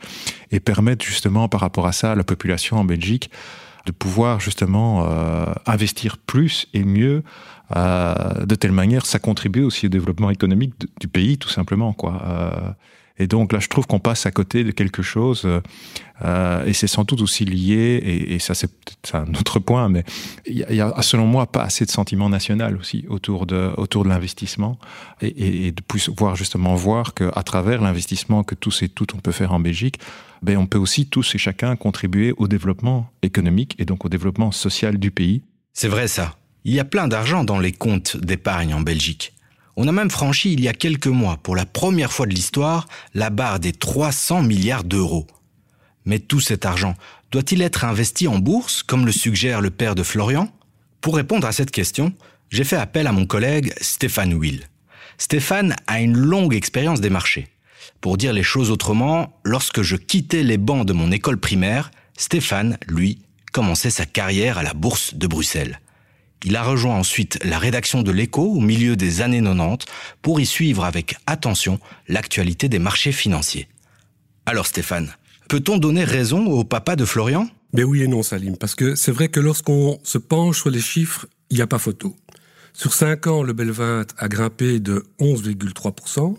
et 0.50 0.59
permettre 0.59 1.04
justement 1.04 1.49
par 1.49 1.61
rapport 1.61 1.87
à 1.87 1.92
ça 1.92 2.12
à 2.12 2.14
la 2.16 2.25
population 2.25 2.76
en 2.76 2.85
Belgique 2.85 3.30
de 3.87 3.92
pouvoir 3.92 4.40
justement 4.40 5.04
euh, 5.04 5.46
investir 5.66 6.18
plus 6.18 6.68
et 6.75 6.84
mieux 6.84 7.22
euh, 7.76 8.44
de 8.44 8.54
telle 8.54 8.72
manière 8.72 9.06
ça 9.06 9.18
contribue 9.18 9.62
aussi 9.62 9.87
au 9.87 9.88
développement 9.88 10.30
économique 10.30 10.75
du 11.00 11.08
pays 11.08 11.38
tout 11.38 11.49
simplement 11.49 11.92
quoi. 11.92 12.76
Euh, 13.20 13.24
et 13.24 13.26
donc 13.26 13.52
là, 13.52 13.60
je 13.60 13.68
trouve 13.68 13.86
qu'on 13.86 14.00
passe 14.00 14.26
à 14.26 14.30
côté 14.30 14.64
de 14.64 14.70
quelque 14.70 15.02
chose, 15.02 15.46
euh, 16.24 16.64
et 16.64 16.72
c'est 16.72 16.86
sans 16.86 17.04
doute 17.04 17.20
aussi 17.20 17.44
lié, 17.44 18.00
et, 18.02 18.34
et 18.34 18.38
ça 18.38 18.54
c'est 18.54 18.70
un 19.14 19.28
autre 19.34 19.58
point, 19.58 19.88
mais 19.88 20.04
il 20.46 20.58
y, 20.58 20.80
a 20.80 21.02
selon 21.02 21.26
moi 21.26 21.46
pas 21.46 21.62
assez 21.62 21.84
de 21.84 21.90
sentiment 21.90 22.28
national 22.28 22.76
aussi 22.76 23.04
autour 23.08 23.46
de, 23.46 23.72
autour 23.76 24.04
de 24.04 24.08
l'investissement, 24.08 24.78
et, 25.20 25.28
et, 25.28 25.66
et, 25.66 25.72
de 25.72 25.82
pouvoir 25.82 26.36
justement 26.36 26.74
voir 26.74 27.14
qu'à 27.14 27.42
travers 27.42 27.80
l'investissement 27.80 28.44
que 28.44 28.54
tous 28.54 28.82
et 28.82 28.88
toutes 28.88 29.14
on 29.14 29.18
peut 29.18 29.32
faire 29.32 29.52
en 29.52 29.60
Belgique, 29.60 29.98
ben 30.42 30.56
on 30.56 30.66
peut 30.66 30.78
aussi 30.78 31.06
tous 31.06 31.34
et 31.34 31.38
chacun 31.38 31.76
contribuer 31.76 32.32
au 32.38 32.48
développement 32.48 33.10
économique 33.22 33.76
et 33.78 33.84
donc 33.84 34.04
au 34.04 34.08
développement 34.08 34.52
social 34.52 34.98
du 34.98 35.10
pays. 35.10 35.42
C'est 35.72 35.88
vrai 35.88 36.08
ça. 36.08 36.36
Il 36.64 36.74
y 36.74 36.80
a 36.80 36.84
plein 36.84 37.08
d'argent 37.08 37.44
dans 37.44 37.58
les 37.58 37.72
comptes 37.72 38.16
d'épargne 38.18 38.74
en 38.74 38.80
Belgique. 38.80 39.32
On 39.82 39.88
a 39.88 39.92
même 39.92 40.10
franchi 40.10 40.52
il 40.52 40.60
y 40.60 40.68
a 40.68 40.75
quelques 40.75 41.06
mois, 41.06 41.38
pour 41.38 41.56
la 41.56 41.64
première 41.64 42.12
fois 42.12 42.26
de 42.26 42.34
l'histoire, 42.34 42.87
la 43.14 43.30
barre 43.30 43.60
des 43.60 43.72
300 43.72 44.42
milliards 44.42 44.84
d'euros. 44.84 45.26
Mais 46.04 46.18
tout 46.18 46.38
cet 46.38 46.66
argent 46.66 46.96
doit-il 47.30 47.62
être 47.62 47.87
investi 47.87 48.28
en 48.28 48.38
bourse, 48.38 48.82
comme 48.82 49.06
le 49.06 49.10
suggère 49.12 49.62
le 49.62 49.70
père 49.70 49.94
de 49.94 50.02
Florian? 50.02 50.52
Pour 51.00 51.16
répondre 51.16 51.46
à 51.46 51.52
cette 51.52 51.70
question, 51.70 52.12
j'ai 52.50 52.64
fait 52.64 52.76
appel 52.76 53.06
à 53.06 53.12
mon 53.12 53.25
collègue 53.25 53.72
Stéphane 53.80 54.34
Will. 54.34 54.68
Stéphane 55.16 55.75
a 55.87 56.02
une 56.02 56.18
longue 56.18 56.52
expérience 56.52 57.00
des 57.00 57.08
marchés. 57.08 57.49
Pour 58.02 58.18
dire 58.18 58.34
les 58.34 58.42
choses 58.42 58.70
autrement, 58.70 59.40
lorsque 59.44 59.80
je 59.80 59.96
quittais 59.96 60.42
les 60.42 60.58
bancs 60.58 60.84
de 60.84 60.92
mon 60.92 61.10
école 61.10 61.40
primaire, 61.40 61.90
Stéphane, 62.18 62.76
lui, 62.87 63.22
commençait 63.50 63.88
sa 63.88 64.04
carrière 64.04 64.58
à 64.58 64.62
la 64.62 64.75
bourse 64.75 65.14
de 65.14 65.26
Bruxelles. 65.26 65.80
Il 66.44 66.56
a 66.56 66.62
rejoint 66.62 66.97
ensuite 66.97 67.38
la 67.44 67.59
rédaction 67.59 68.02
de 68.02 68.11
l'écho 68.11 68.42
au 68.42 68.61
milieu 68.61 68.97
des 68.97 69.20
années 69.20 69.42
90 69.42 69.87
pour 70.23 70.40
y 70.40 70.47
suivre 70.47 70.85
avec 70.85 71.16
attention 71.26 71.78
l'actualité 72.09 72.68
des 72.68 72.78
marchés 72.78 73.12
financiers. 73.12 73.68
Alors 74.47 74.66
Stéphane, 74.66 75.12
peut-on 75.49 75.76
donner 75.76 76.04
raison 76.04 76.47
au 76.47 76.64
papa 76.64 76.97
de 76.97 77.04
Florian? 77.04 77.49
Mais 77.73 77.85
oui 77.85 78.02
et 78.02 78.09
non, 78.09 78.23
Salim, 78.23 78.56
parce 78.56 78.75
que 78.75 78.94
c'est 78.94 79.12
vrai 79.12 79.28
que 79.28 79.38
lorsqu'on 79.38 80.00
se 80.02 80.18
penche 80.18 80.59
sur 80.61 80.70
les 80.70 80.80
chiffres, 80.80 81.26
il 81.50 81.56
n'y 81.56 81.62
a 81.62 81.66
pas 81.66 81.78
photo. 81.78 82.16
Sur 82.73 82.94
5 82.94 83.26
ans, 83.26 83.42
le 83.42 83.52
Bel 83.52 83.70
20 83.70 84.14
a 84.16 84.28
grimpé 84.28 84.80
de 84.80 85.04
11,3%, 85.20 86.37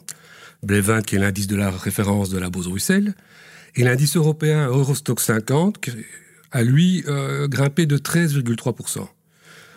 Bel 0.63 0.81
20 0.81 1.03
qui 1.03 1.15
est 1.15 1.19
l'indice 1.19 1.47
de 1.47 1.55
la 1.55 1.69
référence 1.69 2.29
de 2.29 2.37
la 2.37 2.49
Bourse 2.49 2.67
Bruxelles, 2.67 3.13
et 3.75 3.83
l'indice 3.83 4.17
européen 4.17 4.67
Eurostock 4.67 5.21
50 5.21 5.89
a 6.51 6.63
lui 6.63 7.03
euh, 7.07 7.47
grimpé 7.47 7.85
de 7.85 7.97
13,3%. 7.97 9.07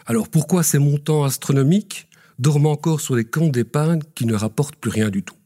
Alors 0.06 0.28
pourquoi 0.28 0.62
ces 0.62 0.78
montants 0.78 1.24
astronomiques 1.24 2.08
dorment 2.38 2.66
encore 2.66 3.00
sur 3.00 3.16
les 3.16 3.24
comptes 3.24 3.52
d'épargne 3.52 4.00
qui 4.14 4.26
ne 4.26 4.34
rapportent 4.34 4.76
plus 4.76 4.90
rien 4.90 5.08
du 5.08 5.22
tout? 5.22 5.36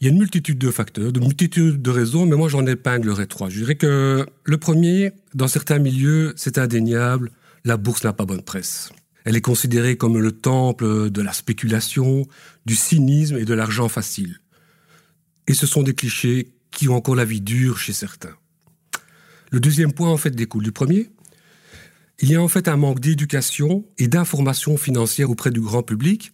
Il 0.00 0.06
y 0.06 0.10
a 0.10 0.12
une 0.12 0.18
multitude 0.18 0.58
de 0.58 0.70
facteurs, 0.70 1.12
de 1.12 1.20
multitude 1.20 1.80
de 1.80 1.90
raisons, 1.90 2.26
mais 2.26 2.36
moi 2.36 2.48
j'en 2.48 2.66
épinglerai 2.66 3.26
trois. 3.26 3.48
Je 3.48 3.58
dirais 3.58 3.76
que 3.76 4.26
le 4.44 4.58
premier, 4.58 5.12
dans 5.34 5.48
certains 5.48 5.78
milieux, 5.78 6.34
c'est 6.36 6.58
indéniable, 6.58 7.30
la 7.64 7.78
bourse 7.78 8.04
n'a 8.04 8.12
pas 8.12 8.26
bonne 8.26 8.42
presse. 8.42 8.90
Elle 9.24 9.36
est 9.36 9.40
considérée 9.40 9.96
comme 9.96 10.18
le 10.18 10.32
temple 10.32 11.10
de 11.10 11.22
la 11.22 11.32
spéculation, 11.32 12.26
du 12.66 12.76
cynisme 12.76 13.36
et 13.38 13.46
de 13.46 13.54
l'argent 13.54 13.88
facile. 13.88 14.40
Et 15.46 15.54
ce 15.54 15.66
sont 15.66 15.82
des 15.82 15.94
clichés 15.94 16.52
qui 16.70 16.88
ont 16.88 16.96
encore 16.96 17.14
la 17.14 17.24
vie 17.24 17.40
dure 17.40 17.78
chez 17.78 17.94
certains. 17.94 18.36
Le 19.50 19.60
deuxième 19.60 19.92
point, 19.92 20.10
en 20.10 20.18
fait, 20.18 20.32
découle 20.32 20.64
du 20.64 20.72
premier. 20.72 21.10
Il 22.20 22.30
y 22.30 22.36
a 22.36 22.42
en 22.42 22.48
fait 22.48 22.68
un 22.68 22.76
manque 22.76 23.00
d'éducation 23.00 23.84
et 23.98 24.08
d'information 24.08 24.76
financière 24.76 25.30
auprès 25.30 25.50
du 25.50 25.60
grand 25.60 25.82
public, 25.82 26.32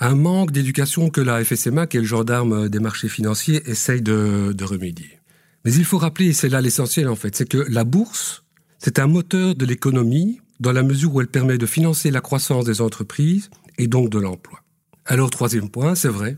un 0.00 0.14
manque 0.14 0.52
d'éducation 0.52 1.10
que 1.10 1.20
la 1.20 1.42
FSMA, 1.42 1.86
qui 1.86 1.96
est 1.96 2.00
le 2.00 2.06
gendarme 2.06 2.68
des 2.68 2.78
marchés 2.78 3.08
financiers, 3.08 3.68
essaye 3.68 4.02
de, 4.02 4.54
remédier. 4.62 5.18
Mais 5.64 5.72
il 5.72 5.84
faut 5.84 5.98
rappeler, 5.98 6.26
et 6.26 6.32
c'est 6.32 6.48
là 6.48 6.60
l'essentiel 6.60 7.08
en 7.08 7.16
fait, 7.16 7.34
c'est 7.34 7.48
que 7.48 7.64
la 7.68 7.84
bourse, 7.84 8.44
c'est 8.78 8.98
un 8.98 9.06
moteur 9.06 9.54
de 9.54 9.64
l'économie 9.64 10.40
dans 10.60 10.72
la 10.72 10.82
mesure 10.82 11.14
où 11.14 11.20
elle 11.20 11.28
permet 11.28 11.58
de 11.58 11.66
financer 11.66 12.10
la 12.10 12.20
croissance 12.20 12.64
des 12.64 12.80
entreprises 12.80 13.50
et 13.76 13.86
donc 13.86 14.10
de 14.10 14.18
l'emploi. 14.18 14.60
Alors 15.04 15.30
troisième 15.30 15.70
point, 15.70 15.94
c'est 15.94 16.08
vrai, 16.08 16.36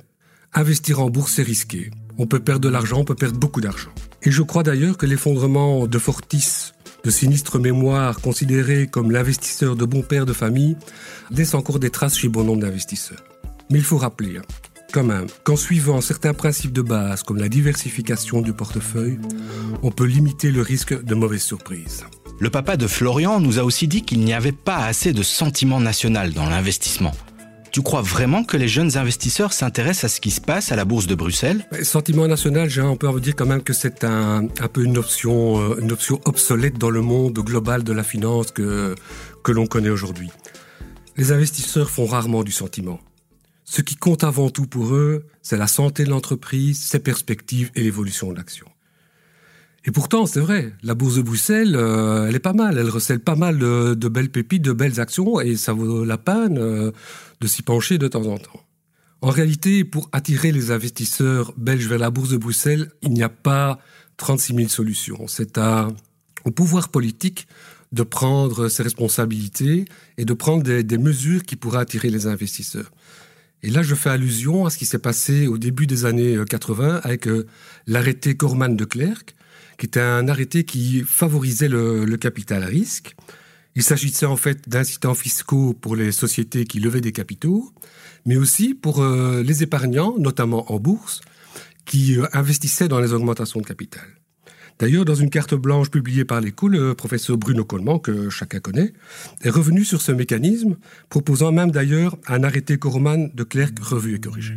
investir 0.54 1.00
en 1.00 1.10
bourse 1.10 1.32
c'est 1.32 1.42
risqué. 1.42 1.90
On 2.18 2.26
peut 2.26 2.40
perdre 2.40 2.60
de 2.60 2.68
l'argent, 2.68 2.98
on 3.00 3.04
peut 3.04 3.14
perdre 3.14 3.38
beaucoup 3.38 3.60
d'argent. 3.60 3.90
Et 4.22 4.30
je 4.30 4.42
crois 4.42 4.62
d'ailleurs 4.62 4.96
que 4.96 5.06
l'effondrement 5.06 5.86
de 5.86 5.98
Fortis, 5.98 6.72
de 7.04 7.10
sinistre 7.10 7.58
mémoire 7.58 8.20
considéré 8.20 8.86
comme 8.86 9.10
l'investisseur 9.10 9.76
de 9.76 9.84
bon 9.84 10.02
père 10.02 10.26
de 10.26 10.32
famille, 10.32 10.76
laisse 11.30 11.54
encore 11.54 11.78
des 11.78 11.90
traces 11.90 12.18
chez 12.18 12.28
bon 12.28 12.44
nombre 12.44 12.60
d'investisseurs. 12.60 13.22
Mais 13.70 13.78
il 13.78 13.84
faut 13.84 13.98
rappeler, 13.98 14.38
hein, 14.38 14.42
quand 14.92 15.04
même, 15.04 15.26
qu'en 15.44 15.56
suivant 15.56 16.00
certains 16.00 16.34
principes 16.34 16.72
de 16.72 16.82
base 16.82 17.22
comme 17.22 17.38
la 17.38 17.48
diversification 17.48 18.42
du 18.42 18.52
portefeuille, 18.52 19.18
on 19.82 19.90
peut 19.90 20.04
limiter 20.04 20.50
le 20.50 20.62
risque 20.62 21.00
de 21.02 21.14
mauvaises 21.14 21.42
surprises. 21.42 22.04
Le 22.40 22.50
papa 22.50 22.76
de 22.76 22.86
Florian 22.86 23.38
nous 23.38 23.58
a 23.58 23.64
aussi 23.64 23.86
dit 23.86 24.02
qu'il 24.02 24.20
n'y 24.20 24.32
avait 24.32 24.52
pas 24.52 24.78
assez 24.78 25.12
de 25.12 25.22
sentiment 25.22 25.78
national 25.78 26.32
dans 26.32 26.48
l'investissement. 26.48 27.12
Tu 27.72 27.82
crois 27.82 28.02
vraiment 28.02 28.42
que 28.42 28.56
les 28.56 28.66
jeunes 28.66 28.96
investisseurs 28.96 29.52
s'intéressent 29.52 30.04
à 30.04 30.08
ce 30.08 30.20
qui 30.20 30.32
se 30.32 30.40
passe 30.40 30.72
à 30.72 30.76
la 30.76 30.84
bourse 30.84 31.06
de 31.06 31.14
Bruxelles? 31.14 31.64
Sentiment 31.82 32.26
national, 32.26 32.68
on 32.82 32.96
peut 32.96 33.20
dire 33.20 33.36
quand 33.36 33.46
même 33.46 33.62
que 33.62 33.72
c'est 33.72 34.02
un, 34.02 34.48
peu 34.72 34.82
une 34.84 34.98
option, 34.98 35.60
euh, 35.60 35.80
une 35.80 35.92
option 35.92 36.20
obsolète 36.24 36.78
dans 36.78 36.90
le 36.90 37.00
monde 37.00 37.38
global 37.38 37.84
de 37.84 37.92
la 37.92 38.02
finance 38.02 38.50
que, 38.50 38.96
que 39.44 39.52
l'on 39.52 39.66
connaît 39.66 39.90
aujourd'hui. 39.90 40.30
Les 41.16 41.30
investisseurs 41.30 41.90
font 41.90 42.06
rarement 42.06 42.42
du 42.42 42.52
sentiment. 42.52 42.98
Ce 43.64 43.82
qui 43.82 43.94
compte 43.94 44.24
avant 44.24 44.50
tout 44.50 44.66
pour 44.66 44.94
eux, 44.94 45.26
c'est 45.42 45.56
la 45.56 45.68
santé 45.68 46.02
de 46.02 46.10
l'entreprise, 46.10 46.80
ses 46.80 46.98
perspectives 46.98 47.70
et 47.76 47.84
l'évolution 47.84 48.32
de 48.32 48.36
l'action. 48.36 48.66
Et 49.84 49.92
pourtant, 49.92 50.26
c'est 50.26 50.40
vrai, 50.40 50.72
la 50.82 50.94
bourse 50.94 51.16
de 51.16 51.22
Bruxelles, 51.22 51.74
euh, 51.74 52.26
elle 52.28 52.34
est 52.34 52.40
pas 52.40 52.52
mal. 52.52 52.76
Elle 52.76 52.90
recèle 52.90 53.20
pas 53.20 53.36
mal 53.36 53.58
de, 53.58 54.08
belles 54.08 54.28
pépites, 54.28 54.62
de 54.62 54.72
belles 54.72 55.00
actions, 55.00 55.40
et 55.40 55.56
ça 55.56 55.72
vaut 55.72 56.04
la 56.04 56.18
peine 56.18 56.58
euh, 56.58 56.90
de 57.40 57.46
s'y 57.46 57.62
pencher 57.62 57.98
de 57.98 58.08
temps 58.08 58.26
en 58.26 58.38
temps. 58.38 58.64
En 59.22 59.30
réalité, 59.30 59.84
pour 59.84 60.08
attirer 60.12 60.50
les 60.52 60.70
investisseurs 60.70 61.52
belges 61.56 61.86
vers 61.86 61.98
la 61.98 62.10
bourse 62.10 62.30
de 62.30 62.36
Bruxelles, 62.36 62.90
il 63.02 63.12
n'y 63.12 63.22
a 63.22 63.28
pas 63.28 63.78
36 64.16 64.54
000 64.54 64.68
solutions. 64.68 65.26
C'est 65.26 65.58
au 66.44 66.50
pouvoir 66.50 66.88
politique 66.88 67.46
de 67.92 68.02
prendre 68.02 68.68
ses 68.68 68.82
responsabilités 68.82 69.84
et 70.16 70.24
de 70.24 70.32
prendre 70.32 70.62
des, 70.62 70.82
des 70.82 70.98
mesures 70.98 71.42
qui 71.42 71.56
pourraient 71.56 71.80
attirer 71.80 72.08
les 72.08 72.26
investisseurs. 72.26 72.90
Et 73.62 73.70
là, 73.70 73.82
je 73.82 73.94
fais 73.94 74.10
allusion 74.10 74.64
à 74.64 74.70
ce 74.70 74.78
qui 74.78 74.86
s'est 74.86 74.98
passé 74.98 75.46
au 75.46 75.58
début 75.58 75.86
des 75.86 76.04
années 76.06 76.38
80 76.48 76.84
euh, 76.84 77.00
avec 77.02 77.28
l'arrêté 77.86 78.36
Corman 78.36 78.74
de 78.74 78.84
Klerk, 78.84 79.34
qui 79.78 79.86
était 79.86 80.00
un 80.00 80.28
arrêté 80.28 80.64
qui 80.64 81.02
favorisait 81.02 81.68
le, 81.68 82.16
capital 82.16 82.64
risque. 82.64 83.14
Il 83.76 83.82
s'agissait 83.82 84.26
en 84.26 84.36
fait 84.36 84.68
d'incitants 84.68 85.14
fiscaux 85.14 85.74
pour 85.74 85.96
les 85.96 86.12
sociétés 86.12 86.64
qui 86.64 86.80
levaient 86.80 87.00
des 87.00 87.12
capitaux, 87.12 87.72
mais 88.26 88.36
aussi 88.36 88.74
pour 88.74 89.02
euh, 89.02 89.42
les 89.42 89.62
épargnants, 89.62 90.16
notamment 90.18 90.72
en 90.72 90.78
bourse, 90.78 91.20
qui 91.84 92.18
euh, 92.18 92.26
investissaient 92.32 92.88
dans 92.88 93.00
les 93.00 93.12
augmentations 93.12 93.60
de 93.60 93.66
capital. 93.66 94.04
D'ailleurs, 94.80 95.04
dans 95.04 95.14
une 95.14 95.28
carte 95.28 95.54
blanche 95.54 95.90
publiée 95.90 96.24
par 96.24 96.40
l'écho, 96.40 96.66
le 96.66 96.94
professeur 96.94 97.36
Bruno 97.36 97.64
Coleman, 97.64 98.00
que 98.00 98.30
chacun 98.30 98.60
connaît, 98.60 98.94
est 99.42 99.50
revenu 99.50 99.84
sur 99.84 100.00
ce 100.00 100.10
mécanisme, 100.10 100.78
proposant 101.10 101.52
même 101.52 101.70
d'ailleurs 101.70 102.16
un 102.26 102.42
arrêté 102.44 102.78
Corman 102.78 103.30
de 103.34 103.44
Clerc 103.44 103.72
revu 103.82 104.14
et 104.14 104.20
corrigé. 104.20 104.54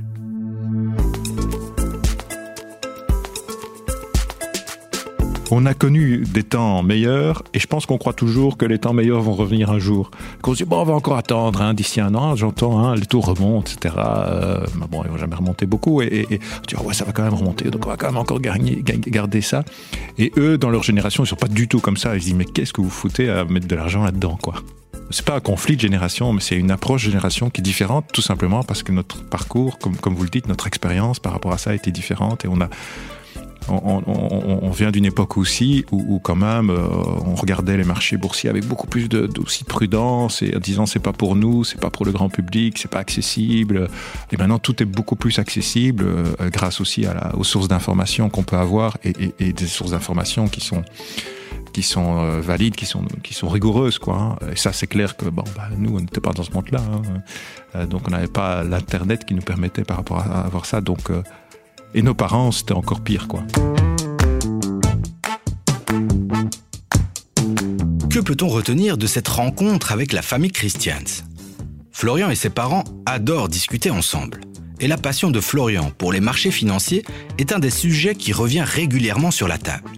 On 5.56 5.68
a 5.68 5.76
connu 5.76 6.24
des 6.26 6.42
temps 6.42 6.82
meilleurs 6.82 7.44
et 7.54 7.60
je 7.60 7.68
pense 7.68 7.86
qu'on 7.86 8.00
croit 8.00 8.14
toujours 8.14 8.58
que 8.58 8.66
les 8.66 8.80
temps 8.80 8.92
meilleurs 8.92 9.22
vont 9.22 9.36
revenir 9.36 9.70
un 9.70 9.78
jour. 9.78 10.10
Qu'on 10.42 10.54
se 10.54 10.64
dit, 10.64 10.68
bon, 10.68 10.80
on 10.80 10.84
va 10.84 10.94
encore 10.94 11.16
attendre, 11.16 11.62
hein, 11.62 11.76
d'ici 11.76 12.02
un 12.02 12.16
an, 12.16 12.36
j'entends, 12.36 12.80
hein, 12.80 12.96
les 12.96 13.06
taux 13.06 13.22
remontent, 13.22 13.72
etc. 13.72 13.94
Euh, 14.00 14.66
bon, 14.90 15.04
ils 15.04 15.12
vont 15.12 15.18
jamais 15.18 15.36
remonter 15.36 15.68
beaucoup 15.68 16.02
et, 16.02 16.40
tu 16.68 16.76
vois, 16.76 16.88
ouais, 16.88 16.96
ça 16.96 17.06
va 17.06 17.12
quand 17.12 17.22
même 17.22 17.36
remonter, 17.36 17.70
donc 17.70 17.86
on 17.86 17.90
va 17.90 17.98
quand 17.98 18.08
même 18.08 18.18
encore 18.18 18.40
garder 18.42 19.42
ça. 19.42 19.64
Et 20.18 20.32
eux, 20.38 20.58
dans 20.58 20.72
leur 20.72 20.82
génération, 20.82 21.24
ils 21.24 21.28
sont 21.28 21.36
pas 21.36 21.48
du 21.48 21.68
tout 21.68 21.80
comme 21.80 21.98
ça. 21.98 22.16
Ils 22.16 22.22
se 22.22 22.26
disent, 22.26 22.36
mais 22.36 22.46
qu'est-ce 22.46 22.74
que 22.74 22.82
vous 22.82 22.90
foutez 22.90 23.30
à 23.30 23.46
mettre 23.46 23.68
de 23.68 23.76
l'argent 23.76 24.04
là-dedans, 24.04 24.40
quoi? 24.42 24.56
C'est 25.12 25.26
pas 25.26 25.36
un 25.36 25.40
conflit 25.40 25.76
de 25.76 25.82
génération, 25.82 26.34
mais 26.34 26.42
c'est 26.42 26.56
une 26.56 26.72
approche 26.72 27.04
de 27.04 27.12
génération 27.12 27.52
qui 27.52 27.62
est 27.62 27.64
différente, 27.64 28.06
tout 28.12 28.24
simplement 28.24 28.64
parce 28.64 28.82
que 28.82 28.92
notre 28.92 29.24
parcours, 29.24 29.78
comme, 29.78 29.98
comme 29.98 30.16
vous 30.16 30.24
le 30.24 30.30
dites, 30.30 30.48
notre 30.48 30.66
expérience 30.66 31.20
par 31.20 31.32
rapport 31.32 31.54
à 31.54 31.60
ça 31.60 31.76
été 31.76 31.92
différente 31.92 32.44
et 32.44 32.48
on 32.48 32.60
a, 32.60 32.70
on, 33.70 34.72
vient 34.72 34.92
d'une 34.92 35.06
époque 35.06 35.38
aussi 35.38 35.86
où, 35.92 36.20
quand 36.20 36.36
même 36.36 36.70
euh, 36.70 36.88
on 37.26 37.36
regardait 37.36 37.78
les 37.78 37.84
marchés 37.84 38.18
boursiers 38.18 38.50
avec 38.50 38.66
beaucoup 38.66 38.88
plus 38.88 39.08
de, 39.08 39.28
de 39.28 39.44
prudence 39.68 40.42
et 40.42 40.56
en 40.56 40.60
disant 40.60 40.86
c'est 40.86 41.00
pas 41.00 41.14
pour 41.14 41.36
nous, 41.36 41.64
c'est 41.64 41.80
pas 41.80 41.90
pour 41.90 42.06
le 42.06 42.12
grand 42.12 42.30
public, 42.30 42.78
c'est 42.78 42.90
pas 42.90 43.00
accessible. 43.00 43.88
Et 44.32 44.38
maintenant 44.38 44.60
tout 44.60 44.82
est 44.82 44.86
beaucoup 44.86 45.16
plus 45.16 45.40
accessible 45.40 46.06
euh, 46.06 46.50
grâce 46.50 46.82
aussi 46.82 47.06
aux 47.34 47.44
sources 47.44 47.68
d'informations 47.68 48.30
qu'on 48.30 48.44
peut 48.44 48.58
avoir 48.58 48.98
et, 49.04 49.54
des 49.54 49.68
sources 49.68 49.92
d'informations 49.92 50.48
qui 50.48 50.62
sont 50.62 50.84
qui 51.72 51.82
sont 51.82 52.20
euh, 52.20 52.40
valides, 52.40 52.76
qui 52.76 52.86
sont 52.86 53.04
qui 53.24 53.34
sont 53.34 53.48
rigoureuses 53.48 54.00
quoi. 54.00 54.38
Hein. 54.42 54.52
Et 54.52 54.56
ça 54.56 54.74
c'est 54.74 54.88
clair 54.88 55.16
que 55.18 55.26
bon 55.26 55.44
bah, 55.56 55.70
nous 55.78 55.96
on 55.96 56.00
n'était 56.00 56.22
pas 56.22 56.32
dans 56.32 56.44
ce 56.44 56.52
monde-là, 56.52 56.82
hein. 57.74 57.86
donc 57.86 58.08
on 58.08 58.12
n'avait 58.12 58.28
pas 58.28 58.64
l'internet 58.64 59.26
qui 59.26 59.34
nous 59.34 59.42
permettait 59.42 59.84
par 59.84 59.98
rapport 59.98 60.20
à, 60.20 60.42
avoir 60.42 60.66
ça. 60.66 60.82
Donc 60.82 61.12
et 61.94 62.02
nos 62.02 62.14
parents, 62.14 62.52
c'était 62.52 62.74
encore 62.74 63.02
pire, 63.02 63.28
quoi. 63.28 63.44
Que 68.10 68.20
peut-on 68.20 68.48
retenir 68.48 68.98
de 68.98 69.08
cette 69.08 69.28
rencontre 69.28 69.92
avec 69.92 70.14
la 70.14 70.22
famille 70.22 70.52
Christians? 70.52 71.24
Florian 71.92 72.30
et 72.30 72.36
ses 72.36 72.50
parents 72.50 72.84
adorent 73.06 73.50
discuter 73.50 73.90
ensemble. 73.90 74.42
Et 74.80 74.88
la 74.88 74.98
passion 74.98 75.32
de 75.32 75.40
Florian 75.40 75.92
pour 75.98 76.12
les 76.12 76.20
marchés 76.20 76.52
financiers 76.52 77.04
est 77.38 77.52
un 77.52 77.60
des 77.60 77.70
sujets 77.70 78.16
qui 78.16 78.34
revient 78.34 78.64
régulièrement 78.66 79.32
sur 79.32 79.48
la 79.48 79.58
table. 79.58 79.90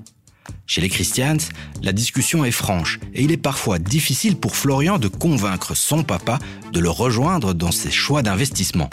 Chez 0.68 0.82
les 0.82 0.90
Christians, 0.90 1.38
la 1.84 1.92
discussion 1.92 2.44
est 2.44 2.52
franche 2.52 3.00
et 3.14 3.24
il 3.24 3.32
est 3.32 3.38
parfois 3.38 3.80
difficile 3.80 4.36
pour 4.36 4.56
Florian 4.56 4.98
de 4.98 5.08
convaincre 5.08 5.76
son 5.76 6.04
papa 6.04 6.40
de 6.72 6.80
le 6.80 6.90
rejoindre 6.90 7.54
dans 7.54 7.72
ses 7.72 7.92
choix 7.92 8.22
d'investissement 8.22 8.90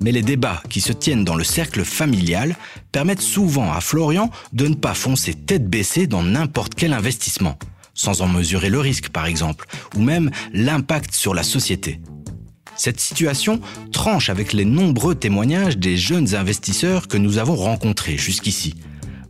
mais 0.00 0.12
les 0.12 0.22
débats 0.22 0.62
qui 0.68 0.80
se 0.80 0.92
tiennent 0.92 1.24
dans 1.24 1.36
le 1.36 1.44
cercle 1.44 1.84
familial 1.84 2.56
permettent 2.92 3.20
souvent 3.20 3.72
à 3.72 3.80
Florian 3.80 4.30
de 4.52 4.66
ne 4.66 4.74
pas 4.74 4.94
foncer 4.94 5.34
tête 5.34 5.68
baissée 5.68 6.06
dans 6.06 6.22
n'importe 6.22 6.74
quel 6.74 6.92
investissement, 6.92 7.58
sans 7.94 8.22
en 8.22 8.28
mesurer 8.28 8.70
le 8.70 8.80
risque 8.80 9.08
par 9.08 9.26
exemple, 9.26 9.66
ou 9.96 10.00
même 10.00 10.30
l'impact 10.52 11.14
sur 11.14 11.34
la 11.34 11.42
société. 11.42 12.00
Cette 12.76 13.00
situation 13.00 13.60
tranche 13.90 14.30
avec 14.30 14.52
les 14.52 14.64
nombreux 14.64 15.16
témoignages 15.16 15.78
des 15.78 15.96
jeunes 15.96 16.36
investisseurs 16.36 17.08
que 17.08 17.16
nous 17.16 17.38
avons 17.38 17.56
rencontrés 17.56 18.16
jusqu'ici. 18.16 18.74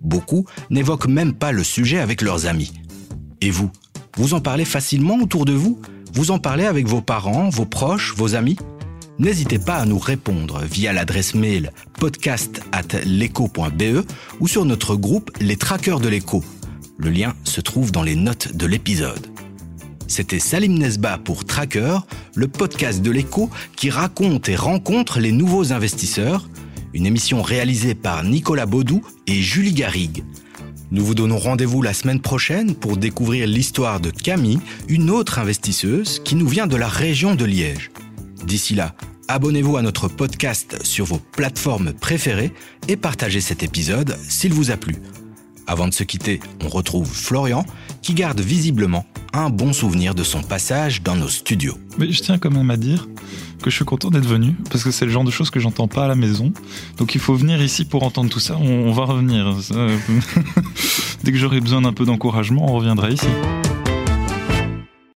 Beaucoup 0.03 0.45
n'évoquent 0.69 1.09
même 1.09 1.33
pas 1.33 1.51
le 1.51 1.65
sujet 1.65 1.99
avec 1.99 2.21
leurs 2.21 2.47
amis. 2.47 2.73
Et 3.41 3.51
vous 3.51 3.71
Vous 4.17 4.35
en 4.35 4.41
parlez 4.41 4.67
facilement 4.67 5.17
autour 5.17 5.47
de 5.47 5.53
vous? 5.55 5.81
Vous 6.13 6.31
en 6.31 6.39
parlez 6.39 6.67
avec 6.67 6.87
vos 6.87 7.01
parents, 7.01 7.49
vos 7.49 7.65
proches, 7.65 8.15
vos 8.17 8.35
amis? 8.35 8.59
N'hésitez 9.19 9.59
pas 9.59 9.75
à 9.79 9.85
nous 9.85 9.99
répondre 9.99 10.61
via 10.63 10.93
l'adresse 10.93 11.35
mail 11.35 11.73
podcast 11.99 12.63
at 12.71 12.87
ou 14.39 14.47
sur 14.47 14.65
notre 14.65 14.95
groupe 14.95 15.33
Les 15.41 15.57
Traqueurs 15.57 15.99
de 15.99 16.09
l'écho. 16.09 16.45
Le 16.99 17.11
lien 17.11 17.35
se 17.43 17.61
trouve 17.61 17.91
dans 17.91 18.05
les 18.05 18.15
notes 18.15 18.57
de 18.57 18.65
l'épisode. 18.67 19.27
C'était 20.07 20.39
Salim 20.39 20.79
Nesba 20.79 21.19
pour 21.19 21.45
Tracker, 21.45 21.99
le 22.37 22.47
podcast 22.47 23.03
de 23.03 23.11
l'écho 23.11 23.51
qui 23.75 23.91
raconte 23.91 24.49
et 24.49 24.57
rencontre 24.57 25.19
les 25.19 25.33
nouveaux 25.33 25.73
investisseurs, 25.73 26.49
une 26.95 27.05
émission 27.05 27.43
réalisée 27.43 27.97
par 27.97 28.23
Nicolas 28.23 28.67
Baudou 28.67 29.03
et 29.27 29.43
Julie 29.43 29.75
Garrigue. 29.75 30.23
Nous 30.93 31.05
vous 31.05 31.17
donnons 31.17 31.39
rendez-vous 31.39 31.83
la 31.83 31.93
semaine 31.93 32.21
prochaine 32.21 32.77
pour 32.77 32.97
découvrir 32.97 33.49
l'histoire 33.49 33.99
de 33.99 34.11
Camille, 34.11 34.61
une 34.89 35.11
autre 35.11 35.41
investisseuse 35.41 36.21
qui 36.25 36.37
nous 36.37 36.49
vient 36.49 36.69
de 36.69 36.77
la 36.77 36.89
région 36.89 37.35
de 37.35 37.45
Liège. 37.45 37.91
D'ici 38.45 38.75
là, 38.75 38.95
abonnez-vous 39.29 39.77
à 39.77 39.83
notre 39.83 40.09
podcast 40.09 40.85
sur 40.85 41.05
vos 41.05 41.19
plateformes 41.19 41.93
préférées 41.93 42.53
et 42.89 42.97
partagez 42.97 43.41
cet 43.41 43.63
épisode 43.63 44.17
s'il 44.29 44.53
vous 44.53 44.71
a 44.71 44.77
plu. 44.77 44.97
Avant 45.67 45.87
de 45.87 45.93
se 45.93 46.03
quitter, 46.03 46.41
on 46.65 46.69
retrouve 46.69 47.07
Florian 47.07 47.67
qui 48.01 48.15
garde 48.15 48.41
visiblement 48.41 49.05
un 49.35 49.51
bon 49.51 49.75
souvenir 49.75 50.15
de 50.15 50.23
son 50.23 50.43
passage 50.43 51.03
dans 51.03 51.15
nos 51.15 51.29
studios. 51.29 51.77
Mais 51.99 52.11
je 52.11 52.23
tiens 52.23 52.39
quand 52.39 52.51
même 52.51 52.71
à 52.71 52.79
dire 52.79 53.07
que 53.63 53.71
je 53.71 53.77
suis 53.77 53.85
content 53.85 54.11
d'être 54.11 54.27
venu 54.27 54.55
parce 54.71 54.83
que 54.83 54.91
c'est 54.91 55.05
le 55.05 55.11
genre 55.11 55.25
de 55.25 55.31
choses 55.31 55.51
que 55.51 55.61
j'entends 55.61 55.89
pas 55.89 56.05
à 56.05 56.09
la 56.09 56.15
maison. 56.15 56.53
Donc 56.97 57.15
il 57.15 57.21
faut 57.21 57.35
venir 57.35 57.61
ici 57.61 57.85
pour 57.85 58.05
entendre 58.05 58.31
tout 58.31 58.41
ça. 58.41 58.57
On, 58.57 58.93
va 58.93 59.05
revenir. 59.05 59.55
Dès 61.25 61.33
que 61.33 61.39
j'aurai 61.39 61.61
besoin 61.61 61.83
d'un 61.83 61.93
peu 61.93 62.07
d'encouragement, 62.07 62.73
on 62.73 62.75
reviendra 62.75 63.11
ici. 63.11 63.27